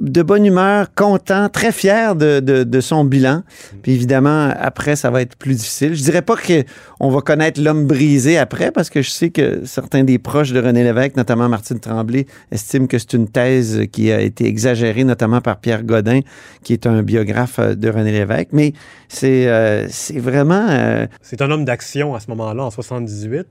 de 0.00 0.22
bonne 0.22 0.46
humeur, 0.46 0.94
content, 0.94 1.48
très 1.50 1.72
fier 1.72 2.16
de, 2.16 2.80
son 2.80 3.04
bilan. 3.04 3.42
Puis 3.82 3.92
évidemment, 3.92 4.50
après, 4.58 4.96
ça 4.96 5.10
va 5.10 5.20
être 5.20 5.36
plus 5.36 5.54
difficile. 5.54 5.94
Je 5.94 6.02
dirais 6.02 6.22
pas 6.22 6.36
qu'on 6.36 7.10
va 7.10 7.20
connaître 7.20 7.60
l'homme 7.60 7.86
brisé 7.86 8.38
après, 8.38 8.72
parce 8.72 8.88
que 8.88 9.02
je 9.02 9.10
sais 9.10 9.30
que 9.30 9.64
certains 9.66 10.02
des 10.02 10.18
proches 10.18 10.52
de 10.52 10.60
René 10.60 10.82
Lévesque, 10.82 11.16
notamment 11.16 11.48
Martine 11.48 11.78
Tremblay, 11.78 12.26
estiment 12.50 12.86
que 12.86 12.98
c'est 12.98 13.12
une 13.12 13.28
thèse 13.28 13.82
qui 13.92 14.10
a 14.10 14.20
été 14.20 14.46
exagérée, 14.46 15.04
notamment 15.04 15.42
par 15.42 15.60
Pierre 15.60 15.82
Godin, 15.82 16.20
qui 16.64 16.72
est 16.72 16.86
un 16.86 17.02
biographe 17.02 17.60
de 17.60 17.88
René 17.90 18.12
Lévesque. 18.12 18.48
Mais 18.52 18.72
c'est 19.08 19.48
euh, 19.48 19.86
vraiment... 20.16 20.66
Euh, 20.70 21.06
c'est 21.20 21.42
un 21.42 21.50
homme 21.50 21.66
d'action 21.66 22.14
à 22.14 22.20
ce 22.20 22.30
moment-là, 22.30 22.64
en 22.64 22.70
78. 22.70 23.46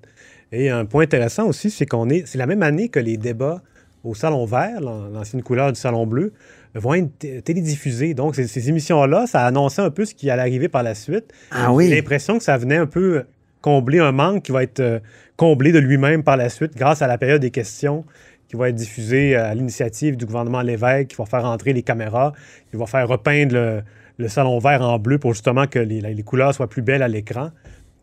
Et 0.51 0.71
un 0.71 0.85
point 0.85 1.03
intéressant 1.03 1.45
aussi, 1.45 1.69
c'est 1.69 1.85
qu'on 1.85 2.09
est... 2.09 2.23
C'est 2.25 2.39
la 2.39 2.47
même 2.47 2.63
année 2.63 2.89
que 2.89 2.99
les 2.99 3.17
débats 3.17 3.61
au 4.03 4.15
Salon 4.15 4.45
Vert, 4.45 4.81
l'ancienne 4.81 5.43
couleur 5.43 5.71
du 5.71 5.79
Salon 5.79 6.07
Bleu, 6.07 6.33
vont 6.75 6.93
être 6.93 7.43
télédiffusées. 7.43 8.13
Donc, 8.13 8.35
ces, 8.35 8.69
émissions-là, 8.69 9.27
ça 9.27 9.45
annonçait 9.45 9.81
un 9.81 9.89
peu 9.89 10.05
ce 10.05 10.13
qui 10.13 10.29
allait 10.29 10.41
arriver 10.41 10.69
par 10.69 10.83
la 10.83 10.95
suite. 10.95 11.33
Ah 11.51 11.73
oui. 11.73 11.89
J'ai 11.89 11.95
l'impression 11.95 12.37
que 12.37 12.43
ça 12.43 12.57
venait 12.57 12.77
un 12.77 12.85
peu 12.85 13.23
combler 13.61 13.99
un 13.99 14.11
manque 14.11 14.43
qui 14.43 14.51
va 14.51 14.63
être 14.63 14.79
euh, 14.79 14.99
comblé 15.35 15.71
de 15.71 15.79
lui-même 15.79 16.23
par 16.23 16.37
la 16.37 16.49
suite 16.49 16.75
grâce 16.77 17.01
à 17.01 17.07
la 17.07 17.17
période 17.17 17.41
des 17.41 17.51
questions 17.51 18.05
qui 18.47 18.55
va 18.55 18.69
être 18.69 18.75
diffusée 18.75 19.35
euh, 19.35 19.51
à 19.51 19.53
l'initiative 19.53 20.15
du 20.15 20.25
gouvernement 20.25 20.61
Lévesque, 20.61 21.09
qui 21.09 21.15
va 21.17 21.25
faire 21.25 21.45
entrer 21.45 21.73
les 21.73 21.83
caméras, 21.83 22.33
qui 22.71 22.77
va 22.77 22.85
faire 22.85 23.07
repeindre 23.07 23.83
le, 24.17 24.27
salon 24.27 24.59
vert 24.59 24.81
en 24.81 24.97
bleu 24.97 25.17
pour 25.17 25.33
justement 25.33 25.67
que 25.67 25.79
les, 25.79 26.23
couleurs 26.23 26.53
soient 26.53 26.69
plus 26.69 26.81
belles 26.81 27.03
à 27.03 27.07
l'écran. 27.07 27.51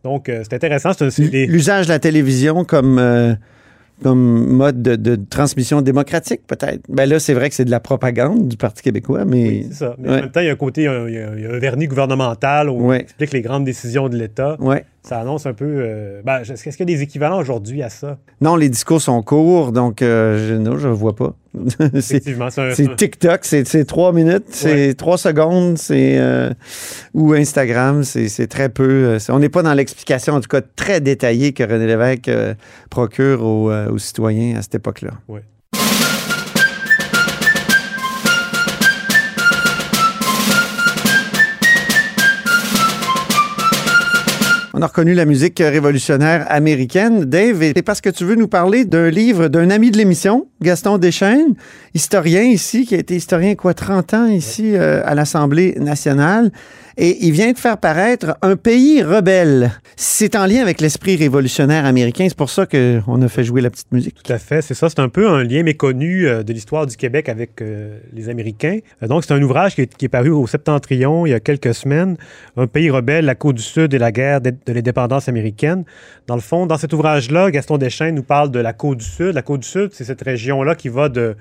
Donc, 0.05 0.29
euh, 0.29 0.43
c'est 0.43 0.55
intéressant. 0.55 0.91
L'usage 1.19 1.87
de 1.87 1.93
la 1.93 1.99
télévision 1.99 2.65
comme 2.65 2.99
comme 4.03 4.47
mode 4.49 4.83
de, 4.83 5.17
transmission 5.17 5.81
démocratique, 5.81 6.43
peut-être. 6.47 6.81
Ben 6.88 7.09
là, 7.09 7.19
c'est 7.19 7.35
vrai 7.35 7.49
que 7.49 7.55
c'est 7.55 7.65
de 7.65 7.71
la 7.71 7.81
propagande 7.81 8.49
du 8.49 8.57
Parti 8.57 8.83
québécois, 8.83 9.25
mais... 9.25 9.49
Oui, 9.49 9.67
c'est 9.69 9.79
ça. 9.79 9.97
Mais 9.99 10.09
en 10.09 10.12
même 10.12 10.31
temps, 10.31 10.41
il 10.41 10.47
y 10.47 10.50
a 10.50 10.53
un 10.53 10.57
côté, 10.57 10.83
il 10.83 11.15
y 11.15 11.19
a, 11.19 11.55
un 11.55 11.59
vernis 11.59 11.87
gouvernemental 11.87 12.69
où 12.69 12.91
on 12.91 12.93
explique 12.93 13.33
les 13.33 13.43
grandes 13.43 13.65
décisions 13.65 14.09
de 14.09 14.17
l'État. 14.17 14.57
Ouais 14.61 14.85
ça 15.07 15.21
annonce 15.21 15.47
un 15.47 15.55
peu. 15.55 15.65
Euh, 15.67 16.21
ben, 16.25 16.41
est-ce 16.41 16.65
qu'il 16.65 16.73
y 16.81 16.83
a 16.83 16.97
des 16.97 17.03
équivalents 17.03 17.39
aujourd'hui 17.39 17.83
à 17.83 17.89
ça? 17.91 18.19
Non, 18.41 18.57
les 18.57 18.69
discours 18.69 19.01
sont 19.01 19.23
courts, 19.23 19.71
donc 19.71 20.03
euh, 20.03 20.49
je, 20.49 20.55
non, 20.55 20.79
je 20.79 20.89
ne 20.89 20.93
vois 20.93 21.15
pas. 21.15 21.37
c'est 22.01 22.21
TikTok, 22.97 23.45
c'est 23.45 23.85
trois 23.85 24.13
minutes, 24.13 24.47
c'est 24.51 24.95
trois 24.95 25.17
secondes, 25.17 25.79
c'est 25.79 26.19
euh, 26.19 26.53
ou 27.15 27.35
Instagram, 27.35 28.03
c'est 28.03 28.49
très 28.49 28.69
peu. 28.69 29.17
on 29.29 29.39
n'est 29.39 29.49
pas 29.49 29.63
dans 29.63 29.75
l'explication, 29.75 30.35
en 30.35 30.41
tout 30.41 30.49
cas 30.49 30.61
très 30.61 31.01
détaillée 31.01 31.53
que 31.53 31.63
René 31.63 31.87
Lévesque 31.87 32.31
procure 32.91 33.43
aux, 33.43 33.73
aux, 33.73 33.99
citoyens 33.99 34.59
à 34.59 34.63
cette 34.63 34.75
époque-là. 34.75 35.13
Oui. 35.29 35.41
On 44.78 44.83
a 44.83 44.88
reconnu 44.88 45.14
la 45.14 45.25
musique 45.25 45.59
révolutionnaire 45.61 46.45
américaine. 46.50 47.25
Dave, 47.25 47.62
et 47.62 47.73
parce 47.80 48.02
que 48.02 48.11
tu 48.11 48.26
veux 48.26 48.35
nous 48.35 48.47
parler 48.47 48.85
d'un 48.85 49.09
livre 49.09 49.49
d'un 49.49 49.71
ami 49.71 49.90
de 49.90 49.97
l'émission, 49.97 50.49
Gaston 50.61 50.99
Deschaines, 50.99 51.54
historien 51.95 52.42
ici, 52.42 52.85
qui 52.85 52.95
a 52.95 52.99
été 52.99 53.16
historien, 53.16 53.54
quoi, 53.54 53.73
30 53.73 54.12
ans 54.12 54.26
ici 54.26 54.76
euh, 54.76 55.00
à 55.06 55.14
l'Assemblée 55.14 55.76
nationale 55.80 56.52
et 56.99 57.26
il 57.26 57.33
vient 57.33 57.53
de 57.53 57.59
faire 57.59 57.76
paraître 57.76 58.38
Un 58.41 58.57
pays 58.57 59.03
rebelle. 59.03 59.71
C'est 59.97 60.35
en 60.35 60.47
lien 60.47 60.62
avec 60.62 60.81
l'esprit 60.81 61.17
révolutionnaire 61.17 61.85
américain. 61.85 62.25
C'est 62.26 62.37
pour 62.37 62.49
ça 62.49 62.65
qu'on 62.65 63.21
a 63.21 63.29
fait 63.29 63.45
jouer 63.45 63.61
la 63.61 63.69
petite 63.69 63.93
musique. 63.93 64.23
Tout 64.23 64.33
à 64.33 64.38
fait. 64.38 64.62
C'est 64.62 64.73
ça. 64.73 64.88
C'est 64.88 65.00
un 65.00 65.11
peu 65.11 65.29
un 65.29 65.45
lien 65.45 65.62
méconnu 65.62 66.26
euh, 66.26 66.43
de 66.43 66.55
l'histoire 66.55 66.87
du 66.87 66.97
Québec 66.97 67.29
avec 67.29 67.61
euh, 67.61 67.99
les 68.15 68.31
Américains. 68.31 68.79
Euh, 69.03 69.09
donc, 69.09 69.25
c'est 69.25 69.35
un 69.35 69.43
ouvrage 69.43 69.75
qui 69.75 69.83
est, 69.83 70.09
paru 70.09 70.31
au 70.31 70.47
Septentrion 70.47 71.26
il 71.26 71.31
y 71.31 71.35
a 71.35 71.41
quelques 71.41 71.75
semaines. 71.75 72.17
Un 72.57 72.67
pays 72.67 72.88
rebelle, 72.88 73.26
la 73.26 73.35
Côte 73.35 73.57
du 73.57 73.62
Sud 73.62 73.93
et 73.93 73.99
la 73.99 74.11
guerre 74.11 74.41
de, 74.41 74.55
l'indépendance 74.67 75.29
américaine. 75.29 75.85
Dans 76.26 76.37
le 76.37 76.41
fond, 76.41 76.65
dans 76.65 76.79
cet 76.79 76.95
ouvrage-là, 76.95 77.50
Gaston 77.50 77.76
Deschênes 77.76 78.15
nous 78.15 78.23
parle 78.23 78.50
de 78.50 78.61
la 78.61 78.73
Côte 78.73 78.99
du 78.99 79.05
Sud. 79.05 79.35
La 79.35 79.43
Côte 79.43 79.61
du 79.61 79.69
Sud, 79.69 79.91
c'est 79.93 80.05
cette 80.05 80.23
région-là 80.23 80.75
qui 80.75 80.88
va 80.88 81.11
de 81.11 81.37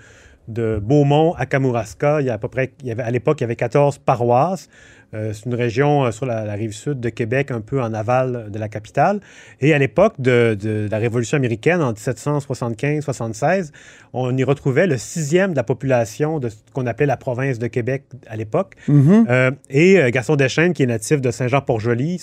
Beaumont 0.47 1.33
à 1.37 1.45
Kamouraska. 1.45 2.19
Il 2.19 2.27
y 2.27 2.29
a 2.29 2.33
à 2.33 2.37
peu 2.37 2.49
près, 2.49 2.73
à 2.97 3.11
l'époque, 3.11 3.39
il 3.39 3.43
y 3.43 3.45
avait 3.45 3.55
14 3.55 3.99
paroisses. 3.99 4.67
Euh, 5.15 5.31
c'est 5.33 5.45
une 5.45 5.55
région 5.55 6.05
euh, 6.05 6.11
sur 6.11 6.25
la, 6.25 6.53
rive 6.53 6.73
sud 6.73 6.99
de 6.99 7.09
Québec, 7.09 7.51
un 7.51 7.61
peu 7.61 7.81
en 7.81 7.93
aval 7.93 8.47
de 8.51 8.59
la 8.59 8.67
capitale. 8.67 9.19
Et 9.61 9.73
à 9.73 9.77
l'époque 9.77 10.15
de, 10.19 10.87
la 10.89 10.97
Révolution 10.97 11.37
américaine, 11.37 11.81
en 11.81 11.93
1775-76, 11.93 13.71
on 14.13 14.35
y 14.35 14.43
retrouvait 14.43 14.87
le 14.87 14.97
sixième 14.97 15.51
de 15.51 15.55
la 15.55 15.63
population 15.63 16.39
de 16.39 16.49
ce 16.49 16.55
qu'on 16.73 16.85
appelait 16.85 17.05
la 17.05 17.17
province 17.17 17.59
de 17.59 17.67
Québec 17.67 18.03
à 18.27 18.35
l'époque. 18.35 18.75
Mm-hmm. 18.89 19.25
Euh, 19.29 19.51
et 19.69 20.11
Gaston 20.11 20.35
Deschênes, 20.35 20.73
qui 20.73 20.83
est 20.83 20.87
natif 20.87 21.21
de 21.21 21.31
Saint-Jean-Port-Joli, 21.31 22.21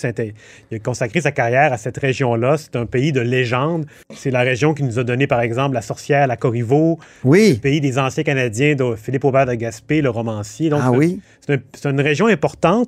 il 0.71 0.75
a 0.75 0.79
consacré 0.79 1.21
sa 1.21 1.31
carrière 1.31 1.73
à 1.73 1.77
cette 1.77 1.97
région-là. 1.97 2.57
C'est 2.57 2.75
un 2.75 2.85
pays 2.85 3.11
de 3.11 3.21
légende. 3.21 3.85
C'est 4.13 4.31
la 4.31 4.41
région 4.41 4.73
qui 4.73 4.83
nous 4.83 4.99
a 4.99 5.03
donné, 5.03 5.27
par 5.27 5.41
exemple, 5.41 5.75
la 5.75 5.81
sorcière, 5.81 6.27
la 6.27 6.37
Corriveau. 6.37 6.99
Oui. 7.23 7.53
Le 7.53 7.59
pays 7.59 7.81
des 7.81 7.99
anciens 7.99 8.23
Canadiens 8.23 8.75
de 8.75 8.95
Philippe 8.95 9.25
Aubert 9.25 9.45
de 9.45 9.53
Gaspé, 9.53 10.01
le 10.01 10.09
romancier. 10.09 10.69
Donc, 10.69 10.81
ah 10.83 10.91
oui. 10.91 11.19
C'est 11.45 11.89
une 11.89 12.01
région 12.01 12.27
importante. 12.27 12.82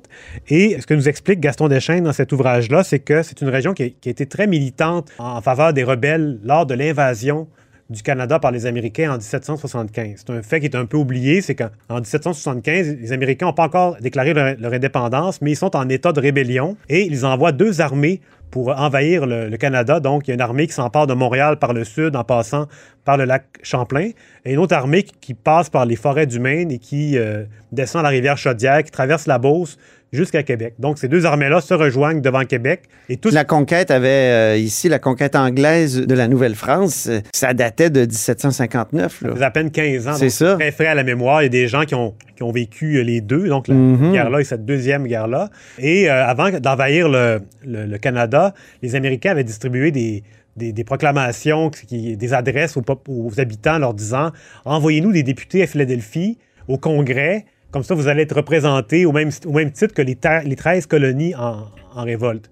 Et 0.48 0.80
ce 0.80 0.86
que 0.86 0.94
nous 0.94 1.08
explique 1.08 1.40
Gaston 1.40 1.68
Deschênes 1.68 2.04
dans 2.04 2.12
cet 2.12 2.32
ouvrage-là, 2.32 2.84
c'est 2.84 3.00
que 3.00 3.22
c'est 3.22 3.40
une 3.40 3.48
région 3.48 3.74
qui 3.74 3.82
a, 3.82 3.86
été 3.86 4.26
très 4.26 4.46
militante 4.46 5.10
en 5.18 5.40
faveur 5.40 5.72
des 5.72 5.84
rebelles 5.84 6.38
lors 6.42 6.66
de 6.66 6.74
l'invasion 6.74 7.48
du 7.90 8.02
Canada 8.02 8.38
par 8.38 8.50
les 8.50 8.66
Américains 8.66 9.12
en 9.12 9.16
1775. 9.16 10.24
C'est 10.26 10.30
un 10.30 10.42
fait 10.42 10.60
qui 10.60 10.66
est 10.66 10.76
un 10.76 10.86
peu 10.86 10.96
oublié, 10.96 11.40
c'est 11.40 11.54
qu'en 11.54 11.70
1775, 11.88 12.96
les 13.00 13.12
Américains 13.12 13.46
n'ont 13.46 13.52
pas 13.52 13.64
encore 13.64 13.96
déclaré 14.00 14.34
leur, 14.34 14.72
indépendance, 14.72 15.40
mais 15.40 15.52
ils 15.52 15.56
sont 15.56 15.76
en 15.76 15.88
état 15.88 16.12
de 16.12 16.20
rébellion 16.20 16.76
et 16.88 17.02
ils 17.06 17.24
envoient 17.24 17.52
deux 17.52 17.80
armées 17.80 18.20
pour 18.50 18.68
envahir 18.68 19.26
le, 19.26 19.56
Canada. 19.56 20.00
Donc, 20.00 20.26
il 20.26 20.30
y 20.30 20.32
a 20.32 20.34
une 20.34 20.40
armée 20.40 20.66
qui 20.66 20.72
s'empare 20.72 21.06
de 21.06 21.14
Montréal 21.14 21.58
par 21.58 21.72
le 21.72 21.84
sud 21.84 22.16
en 22.16 22.24
passant 22.24 22.66
par 23.06 23.16
le 23.16 23.24
lac 23.24 23.44
Champlain 23.62 24.10
et 24.44 24.52
une 24.52 24.58
autre 24.58 24.74
armée 24.74 25.04
qui, 25.04 25.32
passe 25.32 25.70
par 25.70 25.86
les 25.86 25.96
forêts 25.96 26.26
du 26.26 26.40
Maine 26.40 26.70
et 26.70 26.78
qui 26.78 27.16
euh, 27.16 27.44
descend 27.72 28.02
la 28.02 28.10
rivière 28.10 28.36
Chaudière, 28.36 28.82
qui 28.82 28.90
traverse 28.90 29.26
la 29.26 29.38
Beauce 29.38 29.78
jusqu'à 30.12 30.42
Québec. 30.42 30.74
Donc, 30.78 30.98
ces 30.98 31.08
deux 31.08 31.24
armées-là 31.24 31.60
se 31.60 31.74
rejoignent 31.74 32.20
devant 32.20 32.44
Québec. 32.44 32.82
Et 33.08 33.18
La 33.30 33.44
conquête 33.44 33.90
avait, 33.90 34.54
euh, 34.54 34.56
ici, 34.56 34.88
la 34.88 34.98
conquête 34.98 35.36
anglaise 35.36 36.00
de 36.00 36.14
la 36.14 36.26
Nouvelle-France, 36.26 37.06
euh, 37.08 37.20
ça 37.32 37.54
datait 37.54 37.90
de 37.90 38.00
1759. 38.00 39.20
Ça 39.22 39.28
faisait 39.30 39.44
à 39.44 39.50
peine 39.50 39.70
15 39.70 40.08
ans. 40.08 40.14
C'est 40.14 40.30
ça. 40.30 40.54
Très 40.54 40.72
frais 40.72 40.86
à 40.86 40.94
la 40.94 41.04
mémoire. 41.04 41.42
Il 41.42 41.44
y 41.44 41.46
a 41.46 41.50
des 41.50 41.68
gens 41.68 41.84
qui 41.84 41.94
ont, 41.94 42.14
qui 42.34 42.42
ont 42.42 42.52
vécu 42.52 43.02
les 43.04 43.20
deux, 43.20 43.48
donc 43.48 43.68
la 43.68 43.74
mm-hmm. 43.74 44.12
guerre-là 44.12 44.40
et 44.40 44.44
cette 44.44 44.64
deuxième 44.64 45.06
guerre-là. 45.06 45.50
Et 45.78 46.08
avant 46.08 46.50
d'envahir 46.50 47.08
le, 47.08 47.40
le, 47.64 47.98
Canada, 47.98 48.54
les 48.82 48.94
Américains 48.94 49.32
avaient 49.32 49.44
distribué 49.44 49.90
des, 49.90 50.22
des, 50.56 50.84
proclamations, 50.84 51.70
qui, 51.70 52.16
des 52.16 52.32
adresses 52.32 52.76
aux, 52.76 52.84
aux 53.08 53.40
habitants 53.40 53.78
leur 53.78 53.94
disant 53.94 54.30
Envoyez-nous 54.64 55.12
des 55.12 55.22
députés 55.22 55.62
à 55.62 55.66
Philadelphie, 55.66 56.38
au 56.68 56.78
Congrès, 56.78 57.44
comme 57.70 57.82
ça 57.82 57.94
vous 57.94 58.08
allez 58.08 58.22
être 58.22 58.34
représentés 58.34 59.04
au 59.06 59.12
même, 59.12 59.30
au 59.44 59.52
même 59.52 59.70
titre 59.70 59.94
que 59.94 60.02
les, 60.02 60.16
les 60.44 60.56
13 60.56 60.86
colonies 60.86 61.34
en, 61.34 61.66
révolte. 61.94 62.50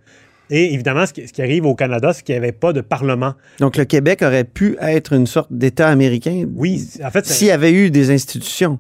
Et 0.51 0.75
évidemment, 0.75 1.07
ce 1.07 1.13
qui, 1.13 1.27
ce 1.27 1.33
qui, 1.33 1.41
arrive 1.41 1.65
au 1.65 1.75
Canada, 1.75 2.13
c'est 2.13 2.23
qu'il 2.23 2.35
n'y 2.35 2.39
avait 2.39 2.53
pas 2.53 2.73
de 2.73 2.83
parlement. 2.83 3.35
Donc 3.59 3.77
le 3.77 3.85
Québec 3.85 4.23
aurait 4.23 4.45
pu 4.45 4.77
être 4.81 5.15
une 5.15 5.27
sorte 5.27 5.51
d'État 5.51 5.89
américain. 5.89 6.45
Oui, 6.55 6.87
en 7.03 7.11
fait. 7.11 7.25
S'il 7.25 7.47
y 7.47 7.51
avait 7.51 7.73
eu 7.73 7.91
des 7.91 8.11
institutions. 8.11 8.79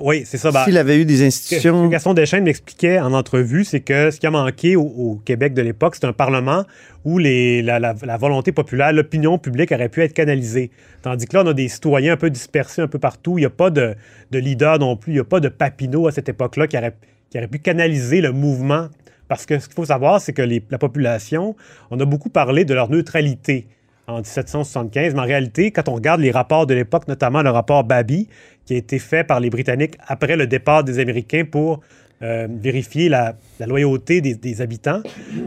Oui, 0.00 0.22
c'est 0.24 0.38
ça. 0.38 0.50
Ben, 0.50 0.64
S'il 0.64 0.78
avait 0.78 1.00
eu 1.00 1.04
des 1.04 1.24
institutions. 1.26 1.82
Ce 1.82 1.86
que 1.86 1.90
Gaston 1.90 2.14
Deschênes 2.14 2.44
m'expliquait 2.44 3.00
en 3.00 3.12
entrevue, 3.12 3.64
c'est 3.64 3.80
que 3.80 4.10
ce 4.10 4.20
qui 4.20 4.26
a 4.26 4.30
manqué 4.30 4.76
au, 4.76 5.20
Québec 5.24 5.54
de 5.54 5.62
l'époque, 5.62 5.96
c'est 5.96 6.06
un 6.06 6.12
Parlement 6.12 6.64
où 7.04 7.18
les, 7.18 7.62
la, 7.62 8.16
volonté 8.16 8.52
populaire, 8.52 8.92
l'opinion 8.92 9.38
publique 9.38 9.72
aurait 9.72 9.88
pu 9.88 10.02
être 10.02 10.12
canalisée. 10.12 10.70
Tandis 11.02 11.26
que 11.26 11.36
là, 11.36 11.42
on 11.44 11.48
a 11.48 11.54
des 11.54 11.68
citoyens 11.68 12.12
un 12.12 12.16
peu 12.16 12.30
dispersés 12.30 12.82
un 12.82 12.88
peu 12.88 12.98
partout. 12.98 13.38
Il 13.38 13.42
n'y 13.42 13.46
a 13.46 13.50
pas 13.50 13.70
de, 13.70 13.96
leader 14.32 14.78
non 14.78 14.96
plus. 14.96 15.12
Il 15.12 15.16
n'y 15.16 15.20
a 15.20 15.24
pas 15.24 15.40
de 15.40 15.48
Papineau 15.48 16.06
à 16.06 16.12
cette 16.12 16.28
époque-là 16.28 16.66
qui 16.66 16.76
aurait, 16.76 16.94
qui 17.30 17.38
aurait 17.38 17.48
pu 17.48 17.58
canaliser 17.58 18.20
le 18.20 18.32
mouvement. 18.32 18.88
Parce 19.28 19.46
que 19.46 19.58
ce 19.58 19.66
qu'il 19.66 19.74
faut 19.74 19.86
savoir, 19.86 20.20
c'est 20.20 20.32
que 20.32 20.42
la 20.42 20.78
population, 20.78 21.56
on 21.90 21.98
a 21.98 22.04
beaucoup 22.04 22.28
parlé 22.28 22.64
de 22.64 22.74
leur 22.74 22.90
neutralité 22.90 23.66
en 24.06 24.16
1775, 24.16 25.14
mais 25.14 25.20
en 25.20 25.24
réalité, 25.24 25.70
quand 25.70 25.88
on 25.88 25.94
regarde 25.94 26.20
les 26.20 26.30
rapports 26.30 26.66
de 26.66 26.74
l'époque, 26.74 27.06
notamment 27.08 27.42
le 27.42 27.50
rapport 27.50 27.84
Babi, 27.84 28.28
qui 28.64 28.74
a 28.74 28.76
été 28.76 28.98
fait 28.98 29.24
par 29.24 29.40
les 29.40 29.50
Britanniques 29.50 29.96
après 30.06 30.36
le 30.36 30.46
départ 30.46 30.84
des 30.84 30.98
Américains 30.98 31.44
pour 31.44 31.80
euh, 32.22 32.46
vérifier 32.48 33.08
la, 33.08 33.34
loyauté 33.66 34.20
des, 34.20 34.60
habitants. 34.60 35.02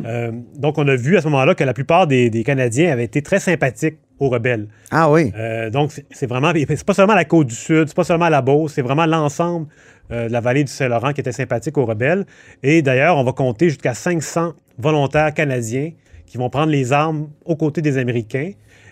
Euh, 0.05 0.31
donc, 0.57 0.77
on 0.77 0.85
a 0.89 0.95
vu 0.95 1.15
à 1.15 1.21
ce 1.21 1.27
moment-là 1.29 1.55
que 1.55 1.63
la 1.63 1.73
plupart 1.73 2.05
des, 2.05 2.43
Canadiens 2.45 2.91
avaient 2.91 3.05
été 3.05 3.21
très 3.21 3.39
sympathiques 3.39 3.97
aux 4.19 4.27
rebelles. 4.27 4.67
Ah 4.91 5.09
oui. 5.09 5.31
Euh, 5.37 5.69
donc, 5.69 5.93
c'est- 6.11 6.27
vraiment, 6.27 6.51
c'est 6.53 6.85
pas 6.85 6.93
seulement 6.93 7.15
la 7.15 7.23
côte 7.23 7.47
du 7.47 7.55
Sud, 7.55 7.87
c'est 7.87 7.95
pas 7.95 8.03
seulement 8.03 8.27
la 8.27 8.41
Beauce, 8.41 8.73
c'est 8.73 8.81
vraiment 8.81 9.05
l'ensemble 9.05 9.67
de 10.09 10.27
la 10.29 10.39
vallée 10.39 10.63
du 10.63 10.71
Saint-Laurent 10.71 11.13
qui 11.13 11.21
était 11.21 11.31
sympathique 11.31 11.77
aux 11.77 11.85
rebelles. 11.85 12.25
Et 12.61 12.81
d'ailleurs, 12.81 13.17
on 13.17 13.23
va 13.23 13.31
compter 13.31 13.69
jusqu'à 13.69 13.93
500 13.93 14.53
volontaires 14.77 15.33
canadiens 15.33 15.91
qui 16.25 16.37
vont 16.37 16.49
prendre 16.49 16.71
les 16.71 16.91
armes 16.93 17.29
aux 17.45 17.55
côtés 17.55 17.81
des 17.81 17.97
Américains. 17.97 18.51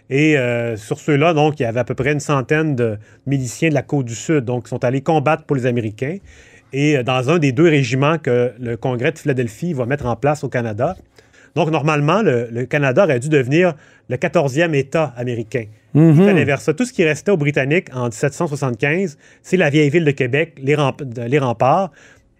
Et 0.10 0.38
euh, 0.38 0.76
sur 0.76 1.00
ceux-là, 1.00 1.34
donc, 1.34 1.60
il 1.60 1.64
y 1.64 1.66
avait 1.66 1.80
à 1.80 1.84
peu 1.84 1.96
près 1.96 2.12
une 2.12 2.20
centaine 2.20 2.76
de 2.76 2.98
miliciens 3.26 3.70
de 3.70 3.74
la 3.74 3.82
côte 3.82 4.06
du 4.06 4.16
Sud, 4.16 4.42
donc, 4.46 4.66
qui 4.66 4.70
sont 4.70 4.84
allés 4.84 5.02
combattre 5.02 5.44
pour 5.46 5.56
les 5.56 5.66
Américains. 5.66 6.18
Et 6.74 6.98
euh, 6.98 7.04
dans 7.04 7.30
un 7.30 7.40
des 7.40 7.52
deux 7.52 7.70
régiments 7.70 8.18
que 8.18 8.52
le 8.60 8.76
Congrès 8.78 9.12
de 9.12 9.18
Philadelphie 9.20 9.74
va 9.74 9.86
mettre 9.86 10.06
en 10.06 10.16
place 10.16 10.44
au 10.44 10.50
Canada. 10.50 10.96
Donc, 11.56 11.70
normalement, 11.72 12.22
le, 12.22 12.50
le 12.52 12.66
Canada 12.66 13.06
aurait 13.06 13.20
dû 13.20 13.30
devenir 13.30 13.76
le 14.10 14.18
14e 14.18 14.74
État 14.74 15.14
américain. 15.16 15.66
Mhm. 15.94 16.46
Tout 16.76 16.86
ce 16.86 16.92
qui 16.94 17.04
restait 17.06 17.32
aux 17.32 17.38
Britanniques 17.38 17.88
en 17.96 18.06
1775, 18.10 19.18
c'est 19.42 19.58
la 19.58 19.70
vieille 19.70 19.90
ville 19.90 20.04
de 20.06 20.12
Québec, 20.12 20.58
les, 20.62 20.76
remp- 20.76 21.04
de- 21.04 21.22
les 21.22 21.40
remparts. 21.40 21.92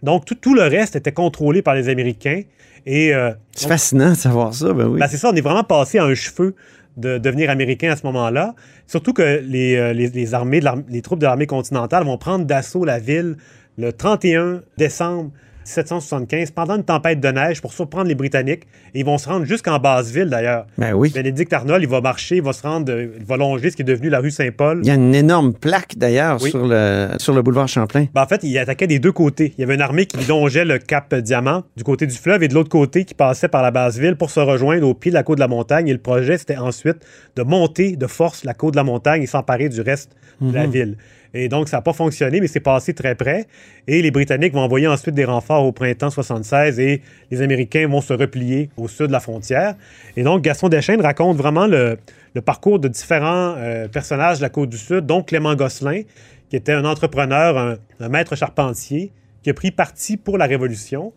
Donc, 0.02 0.26
tout, 0.26 0.36
tout 0.36 0.54
le 0.56 0.64
reste 0.64 0.96
était 0.96 1.12
contrôlé 1.12 1.62
par 1.62 1.76
les 1.76 1.88
Américains. 1.90 2.42
Et 2.86 3.14
euh, 3.14 3.32
C'est 3.56 3.68
fascinant 3.68 4.10
de 4.12 4.16
savoir 4.16 4.54
ça, 4.54 4.74
ben 4.74 4.88
oui. 4.88 5.00
ben, 5.00 5.08
c'est 5.08 5.18
ça, 5.18 5.30
on 5.32 5.36
est 5.36 5.42
vraiment 5.42 5.64
passé 5.64 5.98
à 6.00 6.04
un 6.06 6.14
cheveu 6.16 6.56
de 6.98 7.18
devenir 7.18 7.50
américain 7.50 7.92
à 7.92 7.96
ce 7.96 8.06
moment-là. 8.06 8.54
Surtout 8.88 9.14
que 9.14 9.42
les, 9.44 9.76
euh, 9.76 9.94
les- 9.94 10.10
les 10.10 10.34
armées, 10.34 10.60
de 10.60 10.68
les 10.90 11.02
troupes 11.02 11.20
de 11.20 11.26
l'armée 11.26 11.48
continentale 11.48 12.04
vont 12.04 12.18
prendre 12.18 12.46
d'assaut 12.46 12.86
la 12.86 13.00
ville 13.00 13.38
le 13.78 13.92
31 13.94 14.62
décembre 14.78 15.32
1775 15.66 16.52
pendant 16.52 16.76
une 16.76 16.84
tempête 16.84 17.20
de 17.20 17.28
neige 17.30 17.62
pour 17.62 17.74
surprendre 17.74 18.08
les 18.08 18.16
Britanniques. 18.16 18.64
Et 18.94 19.00
ils 19.00 19.06
vont 19.06 19.18
se 19.18 19.28
rendre 19.28 19.46
jusqu'en 19.46 19.80
Basse-Ville, 19.80 20.30
d'ailleurs. 20.30 20.66
Ben 20.78 20.94
oui. 20.94 21.12
Bénédicte 21.14 21.52
Arnold, 21.54 21.82
il 21.84 21.90
va 21.90 22.02
marcher, 22.02 22.38
il 22.38 22.42
va 22.44 22.54
se 22.54 22.62
rendre, 22.62 22.92
euh, 22.92 23.08
il 23.18 23.26
va 23.26 23.38
longer 23.38 23.72
ce 23.72 23.76
qui 23.76 23.82
est 23.82 23.86
devenu 23.86 24.10
la 24.10 24.20
rue 24.20 24.32
Saint-Paul. 24.32 24.80
Il 24.84 24.88
y 24.88 24.92
a 24.92 24.96
une 24.96 25.16
énorme 25.16 25.54
plaque, 25.54 25.98
d'ailleurs, 25.98 26.38
Oui. 26.42 26.50
sur, 26.50 26.66
le, 26.68 27.10
sur 27.18 27.34
le 27.34 27.42
boulevard 27.42 27.68
Champlain. 27.68 28.08
Ben, 28.14 28.22
en 28.24 28.28
fait, 28.28 28.42
il 28.44 28.58
attaquait 28.58 28.88
des 28.88 29.00
deux 29.00 29.12
côtés. 29.12 29.54
Il 29.58 29.62
y 29.62 29.64
avait 29.64 29.76
une 29.76 29.82
armée 29.82 30.06
qui 30.06 30.18
longeait 30.26 30.66
le 30.66 30.78
cap 30.78 31.14
Diamant 31.16 31.64
du 31.78 31.84
côté 31.84 32.06
du 32.08 32.16
fleuve 32.16 32.44
et 32.44 32.48
de 32.48 32.54
l'autre 32.54 32.70
côté 32.70 33.06
qui 33.06 33.14
passait 33.14 33.48
par 33.48 33.62
la 33.62 33.72
base 33.72 34.00
ville 34.00 34.16
pour 34.16 34.30
se 34.32 34.40
rejoindre 34.40 34.88
au 34.88 34.94
pied 34.94 35.12
de 35.12 35.16
la 35.16 35.24
côte 35.24 35.38
de 35.38 35.42
la 35.42 35.48
montagne. 35.48 35.88
Et 35.88 35.94
le 35.94 36.00
projet, 36.00 36.38
c'était 36.38 36.58
ensuite 36.58 36.98
de 37.36 37.44
monter 37.44 37.96
de 37.96 38.08
force 38.08 38.44
la 38.44 38.54
côte 38.54 38.74
de 38.74 38.78
la 38.78 38.84
montagne 38.84 39.24
et 39.24 39.28
s'emparer 39.28 39.70
du 39.70 39.82
reste 39.82 40.12
de 40.42 40.54
la 40.54 40.66
ville. 40.66 40.98
Et 41.34 41.50
donc, 41.50 41.68
ça 41.68 41.78
n'a 41.78 41.82
pas 41.82 41.94
fonctionné, 41.94 42.40
mais 42.40 42.48
c'est 42.48 42.60
passé 42.60 42.94
très 42.94 43.16
près. 43.16 43.48
Et 43.88 44.02
les 44.02 44.12
Britanniques 44.12 44.54
vont 44.54 44.62
envoyer 44.62 44.88
ensuite 44.88 45.16
des 45.16 45.26
renforts 45.26 45.66
au 45.66 45.72
printemps 45.72 46.12
76 46.12 46.80
et 46.80 47.02
les 47.32 47.42
Américains 47.42 47.88
vont 47.88 48.02
se 48.02 48.14
replier 48.14 48.70
au 48.78 48.88
sud 48.88 49.08
de 49.08 49.12
la 49.12 49.20
frontière. 49.20 49.76
Et 50.16 50.24
donc, 50.24 50.44
Gaston 50.44 50.70
Deschênes 50.70 51.02
raconte 51.02 51.38
vraiment 51.38 51.66
le, 51.66 51.98
parcours 52.46 52.80
de 52.80 52.88
différents 52.88 53.56
euh, 53.58 53.88
personnages 53.88 54.38
de 54.38 54.44
la 54.44 54.50
côte 54.50 54.70
du 54.70 54.78
Sud, 54.78 55.06
dont 55.06 55.24
Clément 55.24 55.56
Gosselin, 55.56 56.02
qui 56.50 56.56
était 56.56 56.74
un 56.74 56.86
entrepreneur, 56.86 57.58
un, 57.58 57.78
un 58.00 58.10
maître 58.10 58.36
charpentier, 58.36 59.12
qui 59.42 59.50
a 59.50 59.54
pris 59.54 59.72
parti 59.72 60.18
pour 60.18 60.38
la 60.38 60.46
Révolution. 60.46 61.14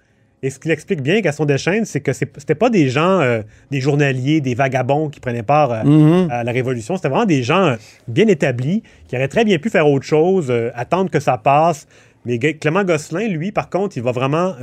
Et 0.47 0.50
ce 0.50 0.61
qu'il 0.61 0.71
explique 0.71 1.03
bien, 1.03 1.19
Gaston 1.23 1.45
Deschênes, 1.45 1.85
c'est 1.87 1.99
que 2.00 2.12
c'était 2.12 2.55
pas 2.55 2.71
des 2.71 2.88
gens, 2.88 3.19
euh, 3.21 3.43
des 3.73 3.81
journaliers, 3.81 4.41
des 4.41 4.55
vagabonds 4.55 5.09
qui 5.09 5.19
prenaient 5.19 5.43
part 5.43 5.73
euh, 5.73 5.83
Mhm. 5.83 6.29
à 6.31 6.45
la 6.45 6.53
Révolution. 6.53 6.95
C'était 6.95 7.09
vraiment 7.09 7.25
des 7.26 7.43
gens 7.43 7.65
euh, 7.67 7.76
bien 8.07 8.29
établis, 8.29 8.85
qui 9.09 9.17
auraient 9.17 9.26
très 9.26 9.45
bien 9.45 9.59
pu 9.59 9.71
faire 9.71 9.88
autre 9.88 10.07
chose, 10.07 10.53
attendre 10.76 11.11
que 11.11 11.19
ça 11.19 11.37
passe. 11.37 11.88
Mais 12.25 12.38
Clément 12.38 12.85
Gosselin, 12.85 13.26
lui, 13.26 13.50
par 13.50 13.69
contre, 13.71 13.97
il 13.97 14.05
va 14.05 14.12
vraiment 14.12 14.55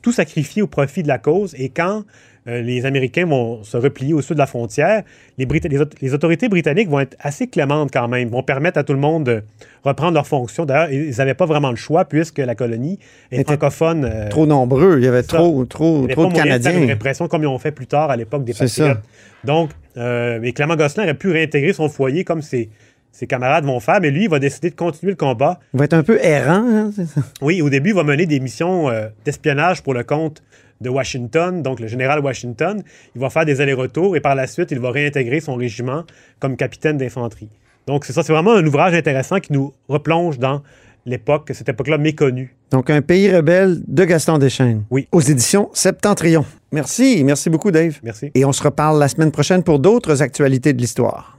tout 0.00 0.12
sacrifier 0.12 0.62
au 0.62 0.66
profit 0.66 1.02
de 1.02 1.08
la 1.08 1.18
cause. 1.18 1.54
Et 1.58 1.68
quand 1.68 2.04
euh, 2.48 2.62
les 2.62 2.86
Américains 2.86 3.26
vont 3.26 3.62
se 3.62 3.76
replier 3.76 4.14
au 4.14 4.22
sud 4.22 4.34
de 4.34 4.38
la 4.38 4.46
frontière, 4.46 5.02
les, 5.36 5.46
Brita- 5.46 5.68
les 5.68 5.80
aut- 5.80 5.84
les 6.00 6.14
autorités 6.14 6.48
britanniques 6.48 6.88
vont 6.88 7.00
être 7.00 7.16
assez 7.20 7.46
clémentes 7.46 7.90
quand 7.92 8.08
même, 8.08 8.28
vont 8.30 8.42
permettre 8.42 8.78
à 8.78 8.84
tout 8.84 8.94
le 8.94 8.98
monde 8.98 9.24
de 9.24 9.42
reprendre 9.84 10.14
leurs 10.14 10.26
fonctions. 10.26 10.64
D'ailleurs, 10.64 10.90
ils 10.90 11.14
n'avaient 11.18 11.34
pas 11.34 11.46
vraiment 11.46 11.70
le 11.70 11.76
choix 11.76 12.04
puisque 12.06 12.38
la 12.38 12.54
colonie 12.54 12.98
est 13.30 13.44
francophone. 13.44 14.04
euh, 14.04 14.28
Trop 14.28 14.46
nombreux. 14.46 14.96
Il 14.98 15.04
y 15.04 15.08
avait 15.08 15.22
trop, 15.22 15.64
trop, 15.66 16.06
trop 16.08 16.26
de 16.26 16.34
faire 16.34 16.44
une 16.46 16.50
Canadiens. 16.50 16.86
répression 16.86 17.28
comme 17.28 17.42
ils 17.42 17.46
ont 17.48 17.58
fait 17.58 17.72
plus 17.72 17.86
tard 17.86 18.10
à 18.10 18.16
l'époque 18.16 18.44
des 18.44 18.54
patriotes. 18.54 18.98
Donc, 19.44 19.70
euh, 19.96 20.38
mais 20.40 20.52
Clément 20.52 20.76
Gosselin 20.76 21.04
aurait 21.04 21.14
pu 21.14 21.30
réintégrer 21.30 21.72
son 21.72 21.88
foyer 21.88 22.24
comme 22.24 22.42
ses, 22.42 22.70
ses 23.12 23.26
camarades 23.26 23.64
vont 23.64 23.80
faire, 23.80 24.00
mais 24.00 24.10
lui, 24.10 24.24
il 24.24 24.30
va 24.30 24.38
décider 24.38 24.70
de 24.70 24.74
continuer 24.76 25.12
le 25.12 25.16
combat. 25.16 25.58
Il 25.74 25.78
va 25.78 25.84
être 25.86 25.94
un 25.94 26.02
peu 26.02 26.18
errant, 26.22 26.64
hein, 26.64 26.90
c'est 26.94 27.06
ça? 27.06 27.20
Oui, 27.40 27.62
au 27.62 27.70
début, 27.70 27.90
il 27.90 27.96
va 27.96 28.04
mener 28.04 28.26
des 28.26 28.38
missions 28.40 28.88
euh, 28.90 29.08
d'espionnage 29.24 29.82
pour 29.82 29.94
le 29.94 30.04
compte 30.04 30.42
de 30.80 30.88
Washington, 30.88 31.62
donc 31.62 31.80
le 31.80 31.86
général 31.86 32.20
Washington. 32.20 32.82
Il 33.14 33.20
va 33.20 33.30
faire 33.30 33.44
des 33.44 33.60
allers-retours 33.60 34.16
et 34.16 34.20
par 34.20 34.34
la 34.34 34.46
suite, 34.46 34.70
il 34.70 34.78
va 34.78 34.90
réintégrer 34.90 35.40
son 35.40 35.54
régiment 35.54 36.04
comme 36.40 36.56
capitaine 36.56 36.98
d'infanterie. 36.98 37.50
Donc, 37.86 38.04
c'est 38.04 38.12
ça, 38.12 38.22
c'est 38.22 38.32
vraiment 38.32 38.52
un 38.52 38.66
ouvrage 38.66 38.94
intéressant 38.94 39.40
qui 39.40 39.52
nous 39.52 39.72
replonge 39.88 40.38
dans 40.38 40.62
l'époque, 41.06 41.50
cette 41.54 41.68
époque-là 41.68 41.96
méconnue. 41.96 42.54
Donc, 42.70 42.90
un 42.90 43.00
pays 43.00 43.34
rebelle 43.34 43.80
de 43.86 44.04
Gaston 44.04 44.38
Deschênes. 44.38 44.84
Oui. 44.90 45.08
Aux 45.10 45.22
éditions 45.22 45.70
Septentrion. 45.72 46.44
Merci. 46.70 47.22
Merci 47.24 47.48
beaucoup, 47.48 47.70
Dave. 47.70 47.98
Merci. 48.02 48.30
Et 48.34 48.44
on 48.44 48.52
se 48.52 48.62
reparle 48.62 48.98
la 48.98 49.08
semaine 49.08 49.32
prochaine 49.32 49.62
pour 49.62 49.78
d'autres 49.78 50.20
actualités 50.20 50.74
de 50.74 50.80
l'histoire. 50.80 51.38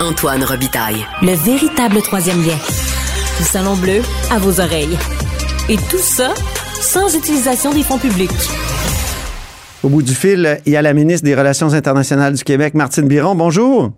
Antoine 0.00 0.44
Robitaille. 0.44 1.04
Le 1.22 1.32
véritable 1.32 2.02
troisième 2.02 2.42
lien. 2.42 2.58
Du 3.38 3.44
Salon 3.44 3.76
Bleu 3.76 4.02
à 4.30 4.38
vos 4.38 4.60
oreilles. 4.60 4.98
Et 5.70 5.76
tout 5.76 5.98
ça 5.98 6.34
sans 6.80 7.14
utilisation 7.16 7.72
des 7.72 7.82
fonds 7.82 7.98
publics. 7.98 8.30
Au 9.82 9.88
bout 9.88 10.02
du 10.02 10.14
fil, 10.14 10.60
il 10.66 10.72
y 10.72 10.76
a 10.76 10.82
la 10.82 10.92
ministre 10.92 11.24
des 11.24 11.34
Relations 11.34 11.72
internationales 11.72 12.34
du 12.34 12.44
Québec, 12.44 12.74
Martine 12.74 13.06
Biron. 13.06 13.34
Bonjour. 13.34 13.92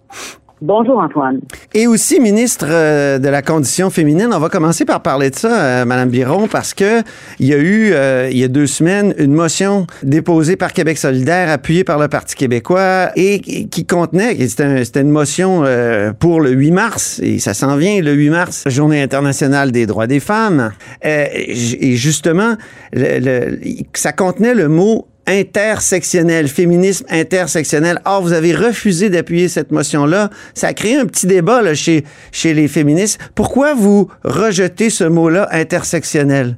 Bonjour 0.62 0.98
Antoine. 1.00 1.40
Et 1.72 1.86
aussi 1.86 2.20
ministre 2.20 2.66
euh, 2.68 3.18
de 3.18 3.28
la 3.28 3.40
condition 3.40 3.88
féminine. 3.88 4.28
On 4.30 4.38
va 4.38 4.50
commencer 4.50 4.84
par 4.84 5.00
parler 5.00 5.30
de 5.30 5.34
ça, 5.34 5.58
euh, 5.62 5.84
Madame 5.86 6.10
Biron, 6.10 6.48
parce 6.48 6.74
que 6.74 7.00
il 7.38 7.46
y 7.46 7.54
a 7.54 7.56
eu 7.56 7.92
euh, 7.94 8.28
il 8.30 8.36
y 8.36 8.44
a 8.44 8.48
deux 8.48 8.66
semaines 8.66 9.14
une 9.16 9.32
motion 9.32 9.86
déposée 10.02 10.56
par 10.56 10.74
Québec 10.74 10.98
solidaire, 10.98 11.48
appuyée 11.48 11.82
par 11.82 11.98
le 11.98 12.08
Parti 12.08 12.34
québécois, 12.34 13.10
et 13.16 13.40
qui 13.40 13.86
contenait, 13.86 14.36
c'était 14.48 14.64
un- 14.64 14.84
c'était 14.84 15.00
une 15.00 15.08
motion 15.10 15.62
euh, 15.64 16.12
pour 16.12 16.42
le 16.42 16.50
8 16.50 16.72
mars, 16.72 17.20
et 17.22 17.38
ça 17.38 17.54
s'en 17.54 17.76
vient 17.76 17.98
le 18.02 18.12
8 18.12 18.28
mars, 18.28 18.64
Journée 18.66 19.00
internationale 19.00 19.72
des 19.72 19.86
droits 19.86 20.06
des 20.06 20.20
femmes. 20.20 20.72
Et 21.02 21.54
justement, 21.96 22.56
le- 22.92 23.18
le- 23.18 23.58
ça 23.94 24.12
contenait 24.12 24.54
le 24.54 24.68
mot 24.68 25.06
intersectionnel, 25.30 26.48
féminisme 26.48 27.06
intersectionnel. 27.10 27.98
Or, 28.04 28.22
vous 28.22 28.32
avez 28.32 28.52
refusé 28.52 29.08
d'appuyer 29.08 29.48
cette 29.48 29.70
motion-là. 29.70 30.28
Ça 30.54 30.68
a 30.68 30.72
créé 30.74 30.96
un 30.96 31.06
petit 31.06 31.26
débat 31.26 31.62
là, 31.62 31.74
chez, 31.74 32.02
chez 32.32 32.52
les 32.52 32.68
féministes. 32.68 33.30
Pourquoi 33.34 33.74
vous 33.74 34.08
rejetez 34.24 34.90
ce 34.90 35.04
mot-là, 35.04 35.48
intersectionnel? 35.52 36.56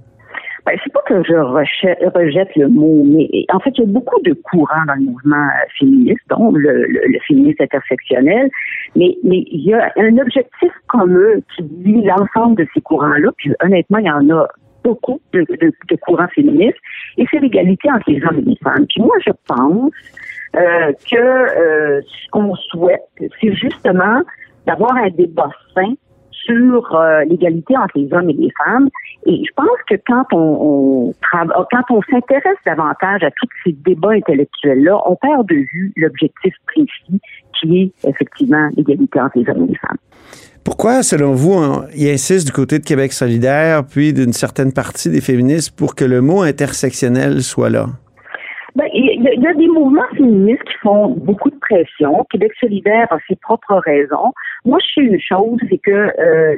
Ben, 0.64 0.78
c'est 0.84 0.92
pas 0.92 1.02
que 1.08 1.20
je 1.24 1.34
rejette, 1.34 2.56
le 2.56 2.68
mot, 2.68 3.02
mais 3.04 3.28
en 3.52 3.58
fait, 3.58 3.70
il 3.76 3.80
y 3.80 3.82
a 3.82 3.92
beaucoup 3.92 4.20
de 4.22 4.32
courants 4.32 4.84
dans 4.86 4.94
le 4.94 5.06
mouvement 5.06 5.36
euh, 5.36 5.66
féministe, 5.76 6.20
dont 6.30 6.52
le, 6.52 6.86
le, 6.86 7.18
féminisme 7.26 7.64
intersectionnel, 7.64 8.48
mais, 8.94 9.16
mais 9.24 9.44
il 9.50 9.64
y 9.64 9.74
a 9.74 9.90
un 9.96 10.16
objectif 10.18 10.70
commun 10.86 11.40
qui 11.56 11.62
lie 11.84 12.04
l'ensemble 12.04 12.58
de 12.58 12.68
ces 12.74 12.80
courants-là, 12.80 13.30
puis 13.38 13.52
honnêtement, 13.64 13.98
il 13.98 14.06
y 14.06 14.10
en 14.10 14.30
a 14.30 14.46
beaucoup 14.82 15.20
de, 15.32 15.44
de, 15.60 15.96
courants 15.96 16.28
féministes, 16.28 16.78
et 17.18 17.26
c'est 17.30 17.38
l'égalité 17.38 17.90
entre 17.90 18.10
les 18.10 18.22
hommes 18.24 18.38
et 18.38 18.50
les 18.50 18.56
femmes. 18.56 18.86
Puis 18.88 19.00
moi, 19.00 19.14
je 19.24 19.32
pense 19.46 19.90
euh, 20.56 20.92
que 21.10 21.16
euh, 21.16 22.00
ce 22.02 22.30
qu'on 22.30 22.54
souhaite, 22.54 23.02
c'est 23.40 23.54
justement 23.54 24.22
d'avoir 24.66 24.94
un 24.96 25.10
débat 25.10 25.50
sain 25.74 25.94
sur 26.44 26.94
euh, 26.94 27.24
l'égalité 27.24 27.76
entre 27.76 27.96
les 27.98 28.12
hommes 28.12 28.30
et 28.30 28.34
les 28.34 28.52
femmes. 28.64 28.88
Et 29.26 29.42
je 29.46 29.52
pense 29.54 29.78
que 29.88 29.94
quand 30.06 30.24
on, 30.32 31.08
on 31.08 31.14
quand 31.70 31.84
on 31.90 32.02
s'intéresse 32.10 32.58
davantage 32.66 33.22
à 33.22 33.30
tous 33.30 33.48
ces 33.64 33.72
débats 33.72 34.10
intellectuels-là, 34.10 35.00
on 35.06 35.16
perd 35.16 35.48
de 35.48 35.54
vue 35.54 35.92
l'objectif 35.96 36.54
précis 36.66 37.20
qui 37.58 37.82
est 37.82 38.08
effectivement 38.08 38.68
l'égalité 38.76 39.20
entre 39.20 39.38
les 39.38 39.48
hommes 39.48 39.64
et 39.64 39.68
les 39.68 39.78
femmes. 39.78 39.98
Pourquoi, 40.64 41.02
selon 41.02 41.32
vous, 41.32 41.52
on- 41.54 41.84
il 41.96 42.08
insiste 42.08 42.46
du 42.46 42.52
côté 42.52 42.78
de 42.78 42.84
Québec 42.84 43.12
solidaire, 43.12 43.84
puis 43.84 44.12
d'une 44.12 44.32
certaine 44.32 44.72
partie 44.72 45.10
des 45.10 45.20
féministes, 45.20 45.76
pour 45.76 45.94
que 45.94 46.04
le 46.04 46.20
mot 46.20 46.42
intersectionnel 46.42 47.42
soit 47.42 47.70
là? 47.70 47.86
Ben, 48.74 48.86
il 48.94 49.22
y, 49.22 49.28
a- 49.28 49.52
y 49.52 49.56
des 49.58 49.68
mouvements 49.68 50.06
féministes 50.16 50.62
qui 50.64 50.78
font 50.82 51.08
beaucoup 51.08 51.50
de 51.50 51.58
pression. 51.60 52.24
Québec 52.30 52.52
solidaire 52.58 53.06
a 53.10 53.18
ses 53.28 53.36
propres 53.36 53.74
raisons. 53.84 54.32
Moi, 54.64 54.78
je 54.80 54.94
sais 55.02 55.06
une 55.06 55.20
chose, 55.20 55.58
c'est 55.68 55.76
que 55.78 55.90
euh, 55.90 56.56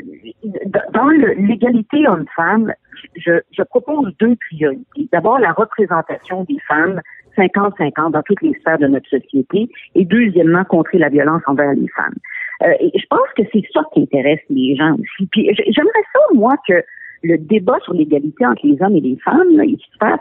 dans 0.93 1.09
l'égalité 1.09 2.07
homme-femme, 2.07 2.73
je 3.17 3.63
propose 3.65 4.13
deux 4.21 4.37
priorités. 4.49 5.09
D'abord, 5.13 5.41
la 5.41 5.53
représentation 5.53 6.45
des 6.45 6.59
femmes 6.69 7.01
50-50 7.37 8.13
dans 8.13 8.23
toutes 8.23 8.43
les 8.43 8.55
sphères 8.61 8.79
de 8.79 8.87
notre 8.87 9.09
société. 9.09 9.69
Et 9.97 10.05
deuxièmement, 10.05 10.63
contrer 10.65 10.99
la 10.99 11.09
violence 11.09 11.43
envers 11.49 11.73
les 11.73 11.89
femmes. 11.89 12.15
Euh, 12.63 12.73
je 12.95 13.07
pense 13.11 13.29
que 13.37 13.43
c'est 13.53 13.65
ça 13.73 13.83
qui 13.93 14.03
intéresse 14.03 14.41
les 14.49 14.77
gens 14.77 14.95
aussi. 14.95 15.27
Puis 15.31 15.51
j'aimerais 15.55 16.05
ça, 16.13 16.21
moi, 16.35 16.55
que 16.67 16.83
le 17.23 17.39
débat 17.39 17.79
sur 17.85 17.95
l'égalité 17.95 18.47
entre 18.47 18.67
les 18.67 18.81
hommes 18.81 18.97
et 18.97 19.01
les 19.01 19.17
femmes, 19.25 19.57
là, 19.57 19.65
il 19.65 19.79
se 19.79 19.99
fasse 19.99 20.21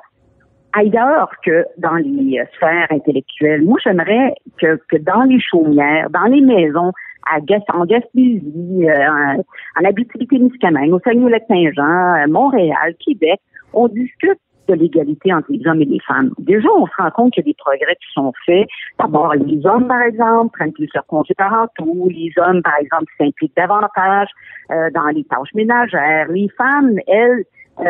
ailleurs 0.74 1.30
que 1.46 1.66
dans 1.78 1.96
les 1.96 2.40
euh, 2.40 2.46
sphères 2.56 2.88
intellectuelles. 2.90 3.62
Moi, 3.62 3.78
j'aimerais 3.84 4.34
que, 4.60 4.80
que 4.90 4.98
dans 4.98 5.24
les 5.24 5.40
chaumières, 5.40 6.10
dans 6.10 6.26
les 6.26 6.42
maisons, 6.42 6.92
à 7.26 7.40
en 7.74 7.86
Gaspésie, 7.86 8.90
euh, 8.90 9.38
en, 9.80 9.86
Abitibi-Témiscamingue, 9.86 10.94
au 10.94 11.00
Saguenay-Lac-Saint-Jean, 11.00 12.14
à 12.24 12.28
Montréal, 12.28 12.96
Québec, 13.00 13.40
on 13.74 13.88
discute 13.88 14.40
de 14.68 14.74
l'égalité 14.74 15.34
entre 15.34 15.52
les 15.52 15.66
hommes 15.68 15.82
et 15.82 15.86
les 15.86 16.00
femmes. 16.00 16.32
Déjà, 16.40 16.70
on 16.76 16.86
se 16.86 16.92
rend 16.98 17.12
compte 17.12 17.34
qu'il 17.34 17.44
y 17.44 17.50
a 17.50 17.52
des 17.52 17.58
progrès 17.58 17.96
qui 17.96 18.14
sont 18.14 18.34
faits. 18.46 18.68
D'abord, 19.00 19.34
les 19.34 19.66
hommes, 19.66 19.88
par 19.88 20.02
exemple, 20.02 20.58
prennent 20.58 20.74
plus 20.74 20.90
leur 20.94 21.06
congés 21.06 21.34
parentaux. 21.36 22.08
Les 22.10 22.32
hommes, 22.38 22.62
par 22.62 22.78
exemple, 22.80 23.12
s'impliquent 23.18 23.56
davantage 23.56 24.30
euh, 24.72 24.90
dans 24.92 25.08
les 25.08 25.24
tâches 25.26 25.54
ménagères. 25.54 26.28
Les 26.30 26.50
femmes, 26.58 26.98
elles, 27.08 27.46
euh, 27.80 27.84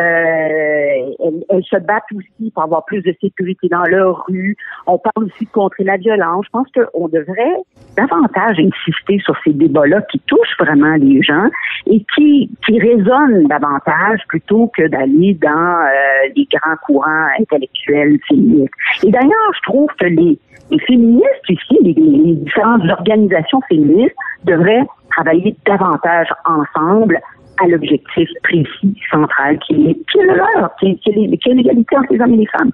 elles, 1.50 1.64
se 1.64 1.76
battent 1.76 2.10
aussi 2.14 2.50
pour 2.50 2.62
avoir 2.62 2.84
plus 2.86 3.02
de 3.02 3.14
sécurité 3.20 3.68
dans 3.68 3.84
leur 3.84 4.24
rue. 4.28 4.56
On 4.86 4.98
parle 4.98 5.26
aussi 5.26 5.44
de 5.44 5.50
contrer 5.50 5.84
la 5.84 5.96
violence. 5.98 6.46
Je 6.46 6.50
pense 6.50 6.66
qu'on 6.74 7.08
devrait 7.08 7.56
davantage 7.96 8.58
insister 8.58 9.18
sur 9.20 9.36
ces 9.44 9.52
débats-là 9.52 10.00
qui 10.10 10.20
touchent 10.20 10.56
vraiment 10.58 10.94
les 10.94 11.22
gens 11.22 11.48
et 11.86 12.04
qui, 12.14 12.50
qui 12.64 12.80
résonnent 12.80 13.46
davantage 13.46 14.20
plutôt 14.28 14.70
que 14.76 14.88
d'aller 14.88 15.34
dans 15.34 15.50
euh, 15.50 16.30
les 16.34 16.48
grands 16.50 16.76
courants 16.86 17.28
intellectuels 17.38 18.18
féministes. 18.28 18.72
Et 19.04 19.10
d'ailleurs, 19.10 19.52
je 19.54 19.70
trouve 19.70 19.90
que 20.00 20.06
les, 20.06 20.38
les 20.70 20.78
féministes 20.80 21.48
ici, 21.48 21.78
les, 21.82 21.92
les 21.92 22.34
différentes 22.36 22.88
organisations 22.90 23.60
féministes 23.68 24.16
devraient 24.44 24.86
travailler 25.10 25.54
davantage 25.66 26.28
ensemble 26.46 27.20
à 27.62 27.68
l'objectif 27.68 28.28
précis, 28.42 28.96
central, 29.10 29.58
qui 29.66 29.74
est, 29.74 29.94
qui 29.94 30.18
est 30.18 30.26
le 30.26 30.36
leur, 30.36 30.70
qui 30.80 30.86
est, 30.86 31.54
l'égalité 31.54 31.96
entre 31.96 32.12
les 32.12 32.20
hommes 32.20 32.34
et 32.34 32.38
les 32.38 32.46
femmes. 32.46 32.70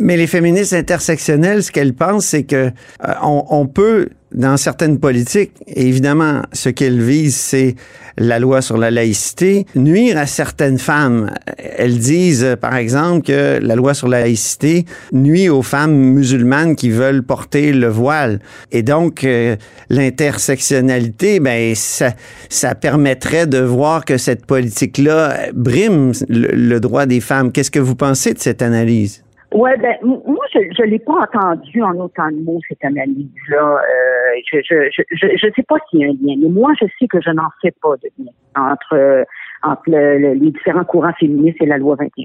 Mais 0.00 0.16
les 0.16 0.26
féministes 0.26 0.72
intersectionnelles, 0.72 1.62
ce 1.62 1.70
qu'elles 1.70 1.94
pensent, 1.94 2.26
c'est 2.26 2.44
que 2.44 2.66
euh, 2.66 3.12
on, 3.22 3.66
peut, 3.66 4.08
dans 4.36 4.58
certaines 4.58 4.98
politiques, 4.98 5.52
évidemment, 5.66 6.42
ce 6.52 6.68
qu'elles 6.68 7.00
visent, 7.00 7.36
c'est 7.36 7.74
la 8.18 8.38
loi 8.38 8.62
sur 8.62 8.76
la 8.76 8.90
laïcité, 8.90 9.66
nuire 9.74 10.18
à 10.18 10.26
certaines 10.26 10.78
femmes. 10.78 11.30
Elles 11.58 11.98
disent, 11.98 12.56
par 12.60 12.76
exemple, 12.76 13.26
que 13.26 13.58
la 13.60 13.74
loi 13.74 13.94
sur 13.94 14.08
la 14.08 14.20
laïcité 14.20 14.84
nuit 15.12 15.48
aux 15.48 15.62
femmes 15.62 15.94
musulmanes 15.94 16.76
qui 16.76 16.90
veulent 16.90 17.22
porter 17.22 17.72
le 17.72 17.88
voile. 17.88 18.40
Et 18.72 18.82
donc, 18.82 19.24
euh, 19.24 19.56
l'intersectionnalité, 19.88 21.40
ben, 21.40 21.74
ça, 21.74 22.12
ça 22.48 22.74
permettrait 22.74 23.46
de 23.46 23.58
voir 23.58 24.04
que 24.04 24.18
cette 24.18 24.46
politique-là 24.46 25.48
brime 25.54 26.12
le 26.28 26.78
droit 26.78 27.06
des 27.06 27.20
femmes. 27.20 27.52
Qu'est-ce 27.52 27.70
que 27.70 27.80
vous 27.80 27.96
pensez 27.96 28.34
de 28.34 28.38
cette 28.38 28.62
analyse? 28.62 29.25
Ouais, 29.52 29.76
ben 29.76 29.96
moi 30.02 30.44
je 30.52 30.58
je 30.76 30.82
l'ai 30.82 30.98
pas 30.98 31.14
entendu 31.22 31.82
en 31.82 31.96
autant 31.98 32.28
de 32.30 32.42
mots 32.42 32.60
cette 32.68 32.84
analyse-là. 32.84 33.78
Euh, 33.78 34.40
je 34.52 34.58
je 34.60 34.90
je 34.90 35.26
je 35.36 35.48
sais 35.54 35.62
pas 35.62 35.76
s'il 35.88 36.00
y 36.00 36.04
a 36.04 36.08
un 36.08 36.12
lien, 36.12 36.34
mais 36.42 36.48
moi 36.48 36.72
je 36.80 36.86
sais 36.98 37.06
que 37.06 37.20
je 37.20 37.30
n'en 37.30 37.48
fais 37.62 37.72
pas 37.80 37.94
de 38.02 38.10
lien 38.18 38.32
entre 38.56 39.24
entre 39.62 39.90
les 39.90 40.50
différents 40.50 40.84
courants 40.84 41.14
féministes 41.18 41.58
et 41.60 41.66
la 41.66 41.78
loi 41.78 41.94
21. 41.96 42.24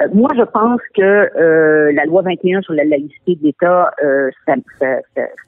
Euh, 0.00 0.08
moi, 0.14 0.30
je 0.36 0.42
pense 0.42 0.80
que 0.94 1.02
euh, 1.02 1.92
la 1.92 2.04
loi 2.06 2.22
21 2.22 2.62
sur 2.62 2.72
la 2.72 2.84
laïcité 2.84 3.36
de 3.36 3.44
l'État, 3.44 3.92
euh, 4.02 4.30
ça, 4.46 4.54
ça, 4.80 4.96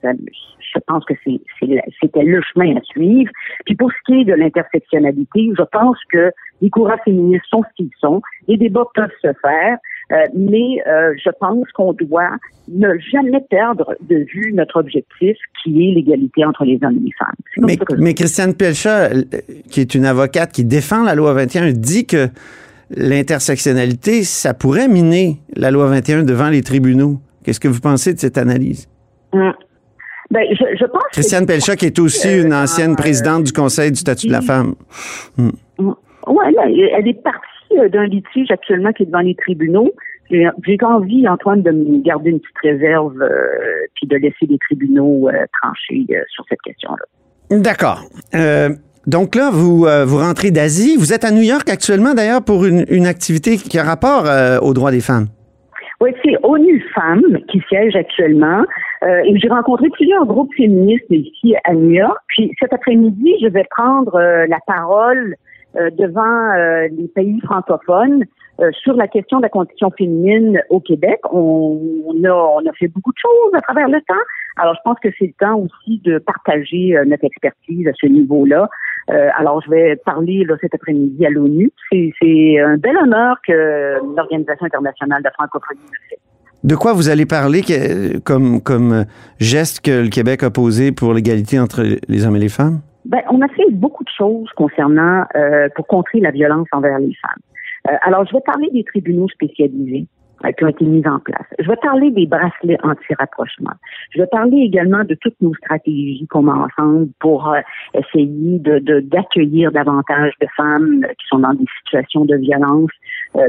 ça, 0.03 0.13
je 0.13 0.79
pense 0.87 1.05
que 1.07 1.15
c'était 1.25 2.23
le 2.23 2.43
chemin 2.43 2.77
à 2.77 2.81
suivre. 2.83 3.31
Puis 3.65 3.75
pour 3.75 3.91
ce 3.91 3.97
qui 4.07 4.21
est 4.21 4.25
de 4.25 4.35
l'intersectionnalité, 4.35 5.51
je 5.57 5.63
pense 5.73 5.99
que 6.11 6.31
les 6.61 6.71
courants 6.71 6.99
féministes 7.05 7.47
sont 7.49 7.63
ce 7.63 7.75
qu'ils 7.77 7.91
sont. 7.99 8.21
Les 8.49 8.57
débats 8.57 8.87
peuvent 8.95 9.11
se 9.23 9.33
faire. 9.41 9.79
Euh, 10.13 10.17
mais 10.35 10.83
euh, 10.87 11.15
je 11.23 11.31
pense 11.41 11.67
qu'on 11.73 11.93
doit 11.93 12.37
ne 12.69 12.99
jamais 13.13 13.41
perdre 13.51 13.95
de 14.03 14.17
vue 14.17 14.53
notre 14.53 14.79
objectif 14.79 15.37
qui 15.63 15.89
est 15.89 15.95
l'égalité 15.95 16.45
entre 16.45 16.65
les 16.65 16.79
hommes 16.83 16.99
et 16.99 17.07
les 17.07 17.13
femmes. 17.19 17.35
Mais, 17.59 17.79
mais 17.99 18.15
Christiane 18.15 18.55
Pelcha, 18.55 19.05
euh, 19.07 19.23
qui 19.71 19.81
est 19.81 19.95
une 19.95 20.05
avocate 20.05 20.53
qui 20.53 20.65
défend 20.65 21.05
la 21.05 21.15
loi 21.15 21.33
21, 21.33 21.73
dit 21.73 22.07
que 22.07 22.29
l'intersectionnalité, 22.91 24.25
ça 24.25 24.53
pourrait 24.53 24.89
miner 24.89 25.39
la 25.57 25.71
loi 25.71 25.87
21 25.87 26.25
devant 26.25 26.51
les 26.51 26.63
tribunaux. 26.63 27.21
Qu'est-ce 27.45 27.61
que 27.61 27.69
vous 27.69 27.81
pensez 27.81 28.13
de 28.13 28.19
cette 28.19 28.39
analyse? 28.39 28.89
Hum. 29.33 29.53
Ben, 30.31 30.43
je, 30.51 30.65
je, 30.79 30.85
pense 30.87 31.03
Christiane 31.13 31.47
Pelcha, 31.47 31.77
qui 31.77 31.87
est 31.87 31.99
aussi 31.99 32.41
une 32.41 32.53
ancienne 32.53 32.97
présidente 32.97 33.45
du 33.45 33.53
Conseil 33.53 33.91
du 33.91 33.99
statut 33.99 34.27
de 34.27 34.33
la 34.33 34.41
femme. 34.41 34.75
Hum. 35.39 35.53
Oui, 36.27 36.45
elle 36.97 37.09
est 37.09 37.23
partie 37.23 37.54
d'un 37.93 38.07
litige 38.07 38.51
actuellement 38.51 38.93
qui 38.93 39.03
est 39.03 39.07
devant 39.07 39.21
les 39.21 39.35
tribunaux. 39.35 39.93
J'ai 40.31 40.49
envie, 40.83 41.29
Antoine, 41.29 41.63
de 41.63 41.71
me 41.71 42.03
garder 42.03 42.31
une 42.31 42.41
petite 42.41 42.59
réserve 42.63 43.21
euh, 43.21 43.29
puis 43.95 44.07
de 44.07 44.17
laisser 44.17 44.47
les 44.49 44.59
tribunaux 44.59 45.29
euh, 45.29 45.45
trancher 45.61 46.07
sur 46.29 46.45
cette 46.49 46.63
question-là. 46.63 47.05
D'accord. 47.51 48.01
donc 49.07 49.35
là, 49.35 49.51
vous, 49.53 49.87
vous 50.07 50.19
rentrez 50.19 50.51
d'Asie. 50.51 50.97
Vous 50.97 51.13
êtes 51.13 51.25
à 51.25 51.31
New 51.31 51.43
York 51.43 51.69
actuellement, 51.69 52.15
d'ailleurs, 52.15 52.43
pour 52.43 52.65
une, 52.65 52.87
une, 52.89 53.07
activité 53.07 53.59
qui 53.59 53.79
a 53.79 53.85
rapport 53.85 54.25
aux 54.63 54.73
droits 54.73 54.91
des 54.91 55.03
femmes. 55.03 55.27
Oui, 56.01 56.11
c'est 56.25 56.37
ONU 56.43 56.83
Femmes 56.95 57.39
qui 57.51 57.63
siège 57.69 57.95
actuellement. 57.95 58.65
et 59.03 59.39
j'ai 59.39 59.49
rencontré 59.49 59.89
plusieurs 59.91 60.25
groupes 60.27 60.53
féministes 60.57 61.05
ici 61.11 61.55
à 61.65 61.75
New 61.75 61.91
York. 61.91 62.19
Puis 62.29 62.51
cet 62.59 62.73
après-midi, 62.73 63.35
je 63.43 63.49
vais 63.49 63.65
prendre 63.71 64.19
la 64.49 64.59
parole 64.67 65.37
euh, 65.37 65.44
devant 65.75 66.23
euh, 66.23 66.89
les 66.97 67.09
pays 67.09 67.41
francophones 67.41 68.25
euh, 68.61 68.71
sur 68.83 68.95
la 68.95 69.09
question 69.09 69.39
de 69.39 69.43
la 69.43 69.49
condition 69.49 69.91
féminine 69.91 70.61
au 70.71 70.81
Québec. 70.81 71.19
On, 71.33 72.15
a, 72.25 72.31
on 72.31 72.67
a 72.67 72.73
fait 72.79 72.89
beaucoup 72.89 73.13
de 73.13 73.19
choses 73.19 73.55
à 73.55 73.61
travers 73.61 73.89
le 73.89 74.01
temps. 74.03 74.23
Alors, 74.57 74.75
je 74.75 74.81
pense 74.85 74.99
que 75.03 75.09
c'est 75.19 75.27
le 75.27 75.47
temps 75.47 75.59
aussi 75.59 76.01
de 76.05 76.19
partager 76.19 76.97
notre 77.07 77.25
expertise 77.25 77.89
à 77.89 77.93
ce 78.01 78.07
niveau-là. 78.07 78.69
alors, 79.09 79.61
je 79.63 79.71
vais 79.71 79.97
parler 79.97 80.45
là, 80.45 80.55
cet 80.61 80.77
après-midi 80.77 81.27
à 81.27 81.31
l'ONU. 81.31 81.73
C'est 81.91 82.61
un 82.61 82.77
bel 82.77 82.97
honneur 82.97 83.39
que 83.45 83.99
l'Organisation 84.17 84.67
internationale 84.67 85.23
de 85.23 85.25
la 85.25 85.33
francophonie 85.33 85.81
fait. 86.09 86.19
De 86.63 86.77
quoi 86.77 86.93
vous 86.93 87.09
allez 87.09 87.27
parler 87.27 87.63
comme, 88.25 88.63
comme 88.63 89.07
geste 89.41 89.85
que 89.85 90.05
le 90.05 90.09
Québec 90.09 90.45
a 90.45 90.51
posé 90.51 90.93
pour 90.93 91.15
l'égalité 91.15 91.59
entre 91.59 91.83
les 91.83 92.25
hommes 92.25 92.37
et 92.37 92.41
les 92.41 92.49
femmes? 92.49 92.81
Ben, 93.05 93.21
on 93.31 93.41
a 93.43 93.49
fait 93.49 93.71
beaucoup 93.71 94.05
de 94.05 94.11
choses 94.17 94.49
concernant 94.57 95.25
euh, 95.37 95.69
pour 95.77 95.87
contrer 95.87 96.21
la 96.21 96.31
violence 96.31 96.69
envers 96.73 96.99
les 96.99 97.15
femmes. 97.15 97.43
Euh, 97.89 97.97
alors, 98.03 98.25
je 98.27 98.33
vais 98.33 98.41
parler 98.41 98.71
des 98.73 98.85
tribunaux 98.85 99.29
spécialisés 99.29 100.07
euh, 100.45 100.53
qui 100.53 100.65
ont 100.65 100.69
été 100.69 100.85
mis 100.87 101.07
en 101.07 101.19
place. 101.19 101.47
Je 101.59 101.69
vais 101.69 101.77
parler 101.77 102.11
des 102.11 102.27
bracelets 102.27 102.79
anti-rapprochement. 102.83 103.73
Je 104.11 104.21
vais 104.21 104.27
parler 104.27 104.57
également 104.59 105.05
de 105.05 105.15
toutes 105.21 105.39
nos 105.43 105.55
stratégies 105.55 106.27
qu'on 106.31 106.43
met 106.43 106.53
ensemble 106.53 107.09
pour 107.21 107.51
euh, 107.51 107.61
essayer 107.93 108.59
de 108.59 109.01
d'accueillir 109.01 109.71
davantage 109.71 110.33
de 110.41 110.47
femmes 110.57 111.07
qui 111.19 111.27
sont 111.29 111.41
dans 111.41 111.53
des 111.53 111.67
situations 111.83 112.25
de 112.25 112.37
violence 112.37 112.91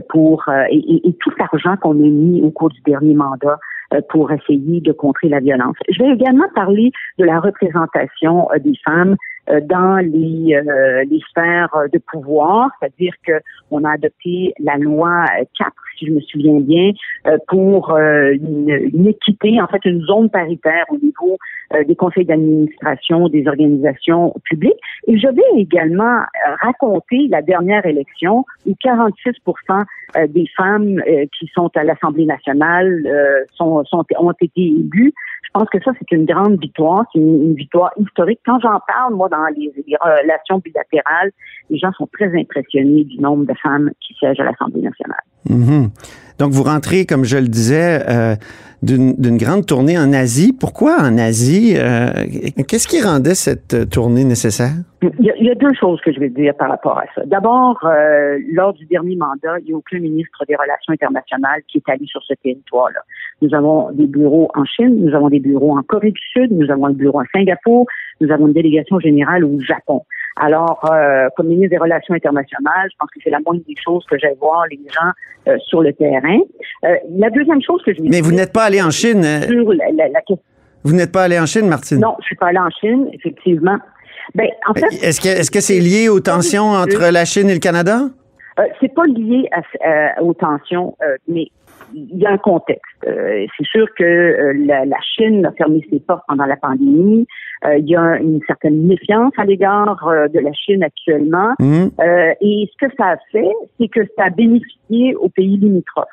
pour 0.10 0.44
et, 0.72 0.78
et, 0.78 1.08
et, 1.08 1.14
tout 1.14 1.32
l'argent 1.38 1.78
qu'on 1.78 1.92
a 1.92 2.08
mis 2.08 2.42
au 2.42 2.50
cours 2.50 2.70
du 2.70 2.82
dernier 2.82 3.14
mandat 3.14 3.60
pour 4.10 4.32
essayer 4.32 4.82
de 4.82 4.92
contrer 4.92 5.30
la 5.30 5.40
violence. 5.40 5.76
Je 5.90 6.02
vais 6.02 6.10
également 6.10 6.48
parler 6.56 6.92
de 7.20 7.26
la 7.26 7.40
représentation 7.40 8.48
des 8.64 8.74
femmes 8.84 9.12
euh, 9.12 9.16
dans 9.48 9.98
les, 9.98 10.56
euh, 10.56 11.04
les 11.10 11.20
sphères 11.30 11.70
de 11.92 12.00
pouvoir, 12.00 12.70
c'est-à-dire 12.80 13.14
que 13.26 13.34
on 13.72 13.84
a 13.84 13.92
adopté 13.92 14.54
la 14.60 14.78
loi 14.78 15.26
4, 15.58 15.72
si 15.98 16.08
je 16.08 16.12
me 16.12 16.20
souviens 16.22 16.60
bien, 16.60 16.92
euh, 17.28 17.38
pour 17.48 17.96
une, 17.96 18.70
une, 18.70 19.08
équité, 19.08 19.62
en 19.62 19.68
fait 19.68 19.86
une 19.86 20.02
zone 20.02 20.30
paritaire 20.30 20.86
au 20.90 20.98
niveau 20.98 21.38
des 21.88 21.96
conseils 21.96 22.26
d'administration 22.26 23.28
des 23.28 23.48
organisations 23.48 24.34
publiques. 24.46 24.80
Et 25.08 25.18
je 25.18 25.28
vais 25.28 25.60
également 25.62 26.20
raconter 26.62 27.28
la 27.30 27.42
dernière 27.42 27.86
élection 27.86 28.46
où 28.66 28.76
46% 28.84 29.84
des 30.30 30.46
femmes 30.56 31.02
qui 31.38 31.50
sont 31.54 31.72
à 31.76 31.84
l'Assemblée 31.84 32.26
nationale 32.26 33.04
sont, 33.54 33.84
sont, 33.86 34.04
ont 34.20 34.32
été 34.32 34.62
élues 34.62 35.14
je 35.46 35.50
pense 35.54 35.70
que 35.70 35.80
ça, 35.84 35.92
c'est 36.00 36.12
une 36.12 36.26
grande 36.26 36.60
victoire, 36.60 37.06
c'est 37.14 37.20
une, 37.20 37.54
victoire 37.54 37.92
historique. 37.98 38.40
Quand 38.46 38.60
j'en 38.60 38.80
parle, 38.88 39.14
moi, 39.14 39.30
dans 39.30 39.46
les, 39.56 39.72
relations 40.02 40.60
bilatérales, 40.60 41.32
les 41.70 41.78
gens 41.78 41.92
sont 41.94 42.08
très 42.12 42.36
impressionnés 42.38 43.04
du 43.04 43.20
nombre 43.20 43.46
de 43.46 43.54
femmes 43.62 43.92
qui 44.02 44.14
siègent 44.16 44.40
à 44.40 44.44
l'Assemblée 44.44 44.82
nationale. 44.82 45.24
Mm-hmm. 45.50 45.90
Donc, 46.40 46.52
vous 46.52 46.64
rentrez, 46.64 47.06
comme 47.06 47.24
je 47.24 47.38
le 47.38 47.48
disais, 47.48 48.00
euh, 48.10 48.36
d'une 48.86 49.38
grande 49.38 49.66
tournée 49.66 49.98
en 49.98 50.14
Asie. 50.14 50.54
Pourquoi 50.54 50.98
en 51.00 51.18
Asie? 51.18 51.74
Euh, 51.76 52.10
Qu'est-ce 52.68 52.88
qui 52.88 53.02
rendait 53.02 53.36
cette 53.36 53.90
tournée 53.90 54.24
nécessaire? 54.24 54.74
Il 55.02 55.26
y, 55.26 55.50
a, 55.50 55.56
deux 55.56 55.74
choses 55.80 56.02
que 56.02 56.12
je 56.12 56.20
vais 56.20 56.30
dire 56.30 56.54
par 56.56 56.70
rapport 56.70 56.98
à 56.98 57.04
ça. 57.14 57.24
D'abord, 57.26 57.80
euh, 57.86 58.40
lors 58.52 58.74
du 58.74 58.86
dernier 58.86 59.16
mandat, 59.16 59.60
il 59.60 59.66
n'y 59.66 59.74
a 59.74 59.76
aucun 59.76 60.00
ministre 60.00 60.44
des 60.48 60.56
Relations 60.56 60.94
internationales 60.94 61.62
qui 61.68 61.78
est 61.78 61.92
allé 61.92 62.06
sur 62.06 62.24
ce 62.24 62.34
territoire-là. 62.44 63.00
Nous 63.42 63.54
avons 63.54 63.92
des 63.92 64.08
bureaux 64.08 64.50
en 64.56 64.66
Chine, 64.66 65.06
nous 65.06 65.16
avons 65.16 65.30
des 65.30 65.40
bureaux 65.40 65.78
en 65.78 65.84
Corée 65.84 66.12
du 66.12 66.22
Sud, 66.34 66.52
nous 66.52 66.72
avons 66.72 66.88
un 66.88 66.94
bureau 66.94 67.20
à 67.20 67.26
Singapour, 67.34 67.86
nous 68.22 68.32
avons 68.32 68.48
une 68.48 68.54
délégation 68.54 69.00
générale 69.00 69.44
au 69.44 69.60
Japon. 69.60 70.02
Alors, 70.38 70.80
euh, 70.92 71.30
comme 71.38 71.48
ministre 71.48 71.70
des 71.70 71.78
Relations 71.78 72.14
internationales, 72.14 72.90
je 72.92 72.96
pense 73.00 73.10
que 73.10 73.20
c'est 73.24 73.30
la 73.30 73.40
moindre 73.46 73.62
des 73.68 73.76
choses 73.82 74.06
que 74.10 74.18
j'aille 74.18 74.36
voir 74.40 74.66
les 74.70 74.78
gens 74.78 75.12
euh, 75.48 75.58
sur 75.60 75.82
le 75.82 75.94
terrain. 75.94 76.40
Euh, 76.84 76.96
la 77.18 77.30
deuxième 77.30 77.62
chose 77.62 77.82
que 77.86 77.94
je 77.94 78.02
Mais 78.02 78.22
vous 78.22 78.34
n'êtes 78.34 78.52
pas 78.52 78.66
allé 78.66 78.82
en 78.82 78.92
Chine. 78.92 79.24
Sur 79.24 79.74
la, 79.74 79.86
la, 79.92 80.10
la 80.10 80.20
question... 80.20 80.40
Vous 80.84 80.94
n'êtes 80.94 81.12
pas 81.12 81.24
allé 81.24 81.40
en 81.40 81.46
Chine, 81.46 81.68
Martine? 81.68 82.00
Non, 82.00 82.16
je 82.20 82.26
suis 82.26 82.36
pas 82.36 82.48
allée 82.48 82.60
en 82.60 82.70
Chine, 82.70 83.10
effectivement. 83.14 83.78
Ben, 84.34 84.48
en 84.68 84.74
fait, 84.74 84.88
est-ce 85.02 85.22
que 85.22 85.30
est-ce 85.30 85.52
que 85.52 85.62
c'est 85.62 85.80
lié 85.80 86.10
aux 86.10 86.20
tensions 86.20 86.72
entre 86.72 87.12
la 87.12 87.26
Chine 87.26 87.50
et 87.50 87.54
le 87.54 87.60
Canada? 87.60 88.10
Euh, 88.60 88.64
c'est 88.80 88.94
pas 88.94 89.06
lié 89.06 89.50
à, 89.52 89.62
euh, 89.88 90.24
aux 90.24 90.34
tensions, 90.34 90.96
euh, 91.02 91.16
mais 91.28 91.48
il 91.94 92.18
y 92.18 92.26
a 92.26 92.32
un 92.32 92.38
contexte. 92.38 92.84
Euh, 93.08 93.46
c'est 93.58 93.66
sûr 93.66 93.88
que 93.98 94.04
euh, 94.04 94.54
la, 94.66 94.86
la, 94.86 94.98
Chine 95.02 95.46
a 95.46 95.52
fermé 95.52 95.86
ses 95.90 96.00
portes 96.00 96.24
pendant 96.28 96.46
la 96.46 96.58
pandémie. 96.58 97.28
Euh, 97.66 97.78
il 97.78 97.90
y 97.90 97.96
a 97.96 98.18
une 98.18 98.40
certaine 98.48 98.86
méfiance 98.86 99.34
à 99.38 99.46
l'égard 99.46 99.98
de 100.34 100.40
la 100.40 100.54
Chine 100.54 100.84
actuellement. 100.84 101.54
Mmh. 101.60 101.88
et 102.42 102.70
ce 102.72 102.86
que 102.86 102.92
ça 102.98 103.12
a 103.12 103.18
fait, 103.32 103.52
c'est 103.80 103.88
que 103.88 104.02
ça 104.18 104.26
a 104.26 104.30
bénéficié 104.30 105.16
aux 105.16 105.30
pays 105.30 105.58
limitrophes. 105.58 106.08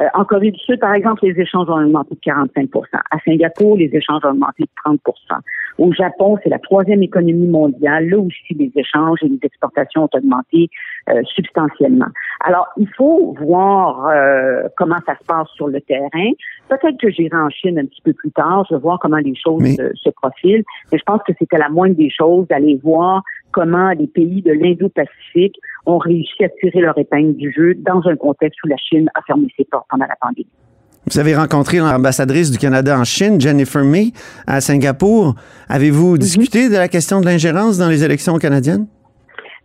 Euh, 0.00 0.06
en 0.14 0.24
Corée 0.24 0.50
du 0.50 0.58
Sud, 0.60 0.78
par 0.78 0.94
exemple, 0.94 1.24
les 1.24 1.38
échanges 1.40 1.68
ont 1.68 1.82
augmenté 1.82 2.14
de 2.14 2.20
45 2.20 2.70
À 3.10 3.18
Singapour, 3.24 3.76
les 3.76 3.90
échanges 3.92 4.24
ont 4.24 4.30
augmenté 4.30 4.62
de 4.64 4.68
30% 4.84 4.98
Au 5.78 5.92
Japon, 5.92 6.36
c'est 6.42 6.50
la 6.50 6.58
troisième 6.58 7.02
économie 7.02 7.48
mondiale. 7.48 8.08
Là 8.08 8.18
aussi, 8.18 8.54
les 8.54 8.70
échanges 8.76 9.18
et 9.22 9.28
les 9.28 9.40
exportations 9.42 10.04
ont 10.04 10.16
augmenté 10.16 10.68
euh, 11.10 11.22
substantiellement. 11.34 12.08
Alors, 12.40 12.68
il 12.76 12.88
faut 12.96 13.34
voir 13.40 14.06
euh, 14.06 14.68
comment 14.76 14.98
ça 15.04 15.16
se 15.18 15.24
passe 15.24 15.48
sur 15.54 15.68
le 15.68 15.80
terrain. 15.80 16.30
Peut-être 16.68 16.98
que 17.00 17.10
j'irai 17.10 17.36
en 17.36 17.50
Chine 17.50 17.78
un 17.78 17.86
petit 17.86 18.02
peu 18.02 18.12
plus 18.12 18.30
tard. 18.30 18.66
Je 18.68 18.76
vais 18.76 18.80
voir 18.80 18.98
comment 19.00 19.16
les 19.16 19.34
choses 19.34 19.64
se 19.64 20.10
profilent. 20.10 20.64
Mais 20.92 20.98
je 20.98 21.04
pense 21.04 21.20
que 21.26 21.32
c'était 21.38 21.58
la 21.58 21.70
moindre 21.70 21.96
des 21.96 22.10
choses 22.10 22.46
d'aller 22.48 22.78
voir 22.82 23.22
comment 23.58 23.90
les 23.90 24.06
pays 24.06 24.40
de 24.42 24.52
l'Indo-Pacifique 24.52 25.56
ont 25.84 25.98
réussi 25.98 26.44
à 26.44 26.48
tirer 26.60 26.80
leur 26.80 26.96
épingle 26.96 27.34
du 27.34 27.52
jeu 27.52 27.74
dans 27.74 28.00
un 28.06 28.14
contexte 28.14 28.62
où 28.64 28.68
la 28.68 28.76
Chine 28.76 29.10
a 29.16 29.22
fermé 29.22 29.48
ses 29.56 29.64
portes 29.64 29.86
pendant 29.90 30.06
la 30.06 30.14
pandémie. 30.20 30.46
Vous 31.10 31.18
avez 31.18 31.34
rencontré 31.34 31.78
l'ambassadrice 31.78 32.52
du 32.52 32.58
Canada 32.58 32.96
en 32.96 33.02
Chine, 33.02 33.40
Jennifer 33.40 33.82
May, 33.82 34.12
à 34.46 34.60
Singapour. 34.60 35.34
Avez-vous 35.68 36.14
mm-hmm. 36.14 36.18
discuté 36.18 36.68
de 36.68 36.74
la 36.74 36.86
question 36.86 37.20
de 37.20 37.26
l'ingérence 37.26 37.78
dans 37.78 37.88
les 37.88 38.04
élections 38.04 38.38
canadiennes? 38.38 38.86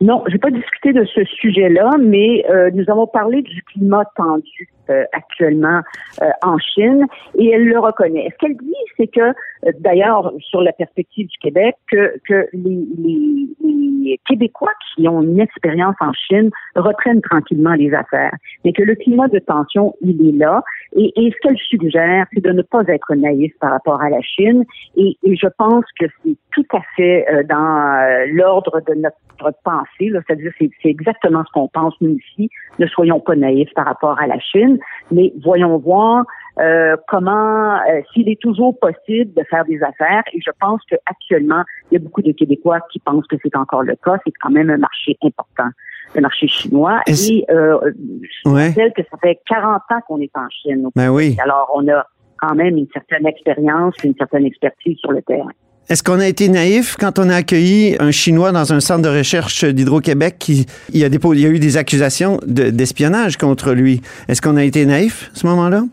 Non, 0.01 0.23
j'ai 0.27 0.39
pas 0.39 0.49
discuté 0.49 0.91
de 0.91 1.05
ce 1.05 1.23
sujet-là, 1.25 1.91
mais 2.01 2.43
euh, 2.49 2.71
nous 2.73 2.85
avons 2.89 3.05
parlé 3.05 3.43
du 3.43 3.61
climat 3.61 4.05
tendu 4.15 4.69
euh, 4.89 5.05
actuellement 5.13 5.79
euh, 6.21 6.29
en 6.41 6.57
Chine 6.57 7.05
et 7.37 7.51
elle 7.51 7.63
le 7.63 7.79
reconnaît. 7.79 8.27
Ce 8.33 8.37
qu'elle 8.37 8.57
dit, 8.57 8.73
c'est 8.97 9.07
que, 9.07 9.21
euh, 9.21 9.71
d'ailleurs, 9.79 10.33
sur 10.39 10.61
la 10.61 10.73
perspective 10.73 11.27
du 11.27 11.37
Québec, 11.37 11.75
que, 11.89 12.19
que 12.27 12.49
les, 12.51 12.85
les, 12.97 13.47
les, 13.63 14.19
Québécois 14.27 14.73
qui 14.93 15.07
ont 15.07 15.21
une 15.21 15.39
expérience 15.39 15.95
en 16.01 16.11
Chine 16.11 16.51
reprennent 16.75 17.21
tranquillement 17.21 17.73
les 17.75 17.93
affaires, 17.93 18.33
mais 18.65 18.73
que 18.73 18.83
le 18.83 18.95
climat 18.95 19.29
de 19.29 19.39
tension, 19.39 19.95
il 20.01 20.27
est 20.27 20.37
là. 20.37 20.61
Et, 20.97 21.13
et 21.15 21.31
ce 21.31 21.37
qu'elle 21.41 21.57
suggère, 21.57 22.25
c'est 22.33 22.43
de 22.43 22.51
ne 22.51 22.61
pas 22.61 22.83
être 22.89 23.15
naïf 23.15 23.53
par 23.61 23.71
rapport 23.71 24.01
à 24.01 24.09
la 24.09 24.21
Chine. 24.21 24.65
Et, 24.97 25.17
et 25.23 25.35
je 25.37 25.47
pense 25.57 25.85
que 25.97 26.05
c'est 26.23 26.35
tout 26.51 26.65
à 26.75 26.81
fait 26.97 27.25
dans 27.47 28.27
l'ordre 28.33 28.81
de 28.85 28.93
notre 28.95 29.17
pensée. 29.63 30.11
C'est-à-dire, 30.11 30.51
c'est 30.59 30.89
exactement 30.89 31.43
ce 31.45 31.51
qu'on 31.53 31.69
pense 31.69 31.95
nous 32.01 32.17
ici. 32.17 32.49
Ne 32.79 32.87
soyons 32.87 33.21
pas 33.21 33.35
naïfs 33.35 33.73
par 33.73 33.85
rapport 33.85 34.19
à 34.19 34.27
la 34.27 34.39
Chine 34.39 34.72
mais 35.11 35.33
voyons 35.43 35.77
voir 35.77 36.25
euh, 36.59 36.95
comment, 37.07 37.75
euh, 37.75 38.01
s'il 38.13 38.29
est 38.29 38.39
toujours 38.39 38.77
possible 38.79 39.33
de 39.33 39.43
faire 39.49 39.65
des 39.65 39.81
affaires. 39.81 40.23
Et 40.33 40.39
je 40.41 40.51
pense 40.59 40.81
qu'actuellement, 40.87 41.63
il 41.89 41.95
y 41.95 41.97
a 41.97 41.99
beaucoup 41.99 42.21
de 42.21 42.31
Québécois 42.31 42.79
qui 42.91 42.99
pensent 42.99 43.25
que 43.27 43.35
c'est 43.41 43.55
encore 43.55 43.83
le 43.83 43.95
cas. 43.95 44.17
C'est 44.25 44.33
quand 44.39 44.51
même 44.51 44.69
un 44.69 44.77
marché 44.77 45.17
important, 45.23 45.69
le 46.15 46.21
marché 46.21 46.47
chinois. 46.47 47.01
Et 47.07 47.45
euh, 47.49 47.91
je 48.43 48.49
rappelle 48.49 48.93
que 48.93 49.01
ça 49.09 49.17
fait 49.21 49.39
40 49.47 49.81
ans 49.89 49.99
qu'on 50.07 50.19
est 50.19 50.35
en 50.35 50.47
Chine. 50.49 50.89
Ben 50.95 51.09
oui. 51.09 51.35
Alors, 51.43 51.71
on 51.73 51.87
a 51.87 52.05
quand 52.37 52.55
même 52.55 52.77
une 52.77 52.87
certaine 52.93 53.25
expérience, 53.25 53.95
une 54.03 54.15
certaine 54.15 54.45
expertise 54.45 54.97
sur 54.99 55.11
le 55.11 55.21
terrain. 55.21 55.51
Est-ce 55.89 56.01
qu'on 56.01 56.19
a 56.19 56.27
été 56.27 56.47
naïf 56.47 56.95
quand 56.97 57.19
on 57.19 57.29
a 57.29 57.35
accueilli 57.35 57.97
un 57.99 58.11
Chinois 58.11 58.53
dans 58.53 58.71
un 58.71 58.79
centre 58.79 59.01
de 59.01 59.17
recherche 59.17 59.65
d'Hydro-Québec 59.65 60.35
qui 60.39 60.65
il 60.93 61.03
a, 61.03 61.07
il 61.07 61.39
y 61.39 61.45
a 61.45 61.49
eu 61.49 61.59
des 61.59 61.75
accusations 61.75 62.39
d'espionnage 62.45 63.35
contre 63.35 63.73
lui? 63.73 64.01
Est-ce 64.29 64.41
qu'on 64.41 64.55
a 64.55 64.63
été 64.63 64.85
naïf 64.85 65.29
à 65.33 65.39
ce 65.39 65.47
moment-là? 65.47 65.83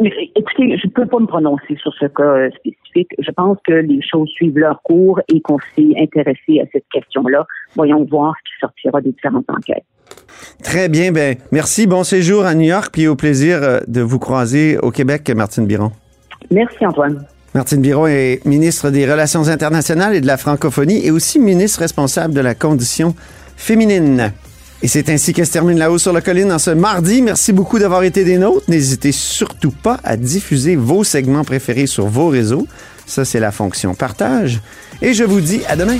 Écoutez, 0.00 0.76
je 0.78 0.86
ne 0.86 0.92
peux 0.92 1.06
pas 1.06 1.18
me 1.18 1.26
prononcer 1.26 1.76
sur 1.80 1.92
ce 1.94 2.06
cas 2.06 2.50
spécifique. 2.56 3.10
Je 3.18 3.30
pense 3.32 3.58
que 3.66 3.72
les 3.72 4.00
choses 4.02 4.28
suivent 4.30 4.58
leur 4.58 4.80
cours 4.82 5.20
et 5.28 5.40
qu'on 5.40 5.58
s'est 5.74 5.94
intéressé 5.98 6.60
à 6.60 6.64
cette 6.72 6.86
question-là. 6.92 7.46
Voyons 7.74 8.04
voir 8.04 8.34
ce 8.38 8.50
qui 8.50 8.60
sortira 8.60 9.00
des 9.00 9.10
différentes 9.10 9.48
enquêtes. 9.48 9.84
Très 10.62 10.88
bien. 10.88 11.10
Ben, 11.10 11.36
merci. 11.52 11.86
Bon 11.86 12.04
séjour 12.04 12.44
à 12.44 12.54
New 12.54 12.66
York, 12.68 12.90
puis 12.92 13.08
au 13.08 13.16
plaisir 13.16 13.62
euh, 13.62 13.80
de 13.86 14.00
vous 14.00 14.18
croiser 14.18 14.78
au 14.78 14.90
Québec, 14.90 15.30
Martine 15.30 15.66
Biron. 15.66 15.90
Merci, 16.50 16.84
Antoine. 16.86 17.24
Martine 17.54 17.80
Biron 17.80 18.08
est 18.08 18.44
ministre 18.44 18.90
des 18.90 19.08
Relations 19.08 19.46
internationales 19.46 20.16
et 20.16 20.20
de 20.20 20.26
la 20.26 20.36
francophonie 20.36 21.06
et 21.06 21.12
aussi 21.12 21.38
ministre 21.38 21.78
responsable 21.78 22.34
de 22.34 22.40
la 22.40 22.56
condition 22.56 23.14
féminine. 23.56 24.32
Et 24.82 24.88
c'est 24.88 25.08
ainsi 25.08 25.32
que 25.32 25.44
se 25.44 25.52
termine 25.52 25.78
La 25.78 25.92
Haut 25.92 25.98
sur 25.98 26.12
la 26.12 26.20
Colline 26.20 26.50
en 26.50 26.58
ce 26.58 26.70
mardi. 26.70 27.22
Merci 27.22 27.52
beaucoup 27.52 27.78
d'avoir 27.78 28.02
été 28.02 28.24
des 28.24 28.38
nôtres. 28.38 28.68
N'hésitez 28.68 29.12
surtout 29.12 29.70
pas 29.70 30.00
à 30.02 30.16
diffuser 30.16 30.74
vos 30.74 31.04
segments 31.04 31.44
préférés 31.44 31.86
sur 31.86 32.06
vos 32.06 32.26
réseaux. 32.26 32.66
Ça, 33.06 33.24
c'est 33.24 33.40
la 33.40 33.52
fonction 33.52 33.94
partage. 33.94 34.60
Et 35.00 35.14
je 35.14 35.22
vous 35.22 35.40
dis 35.40 35.62
à 35.68 35.76
demain. 35.76 35.98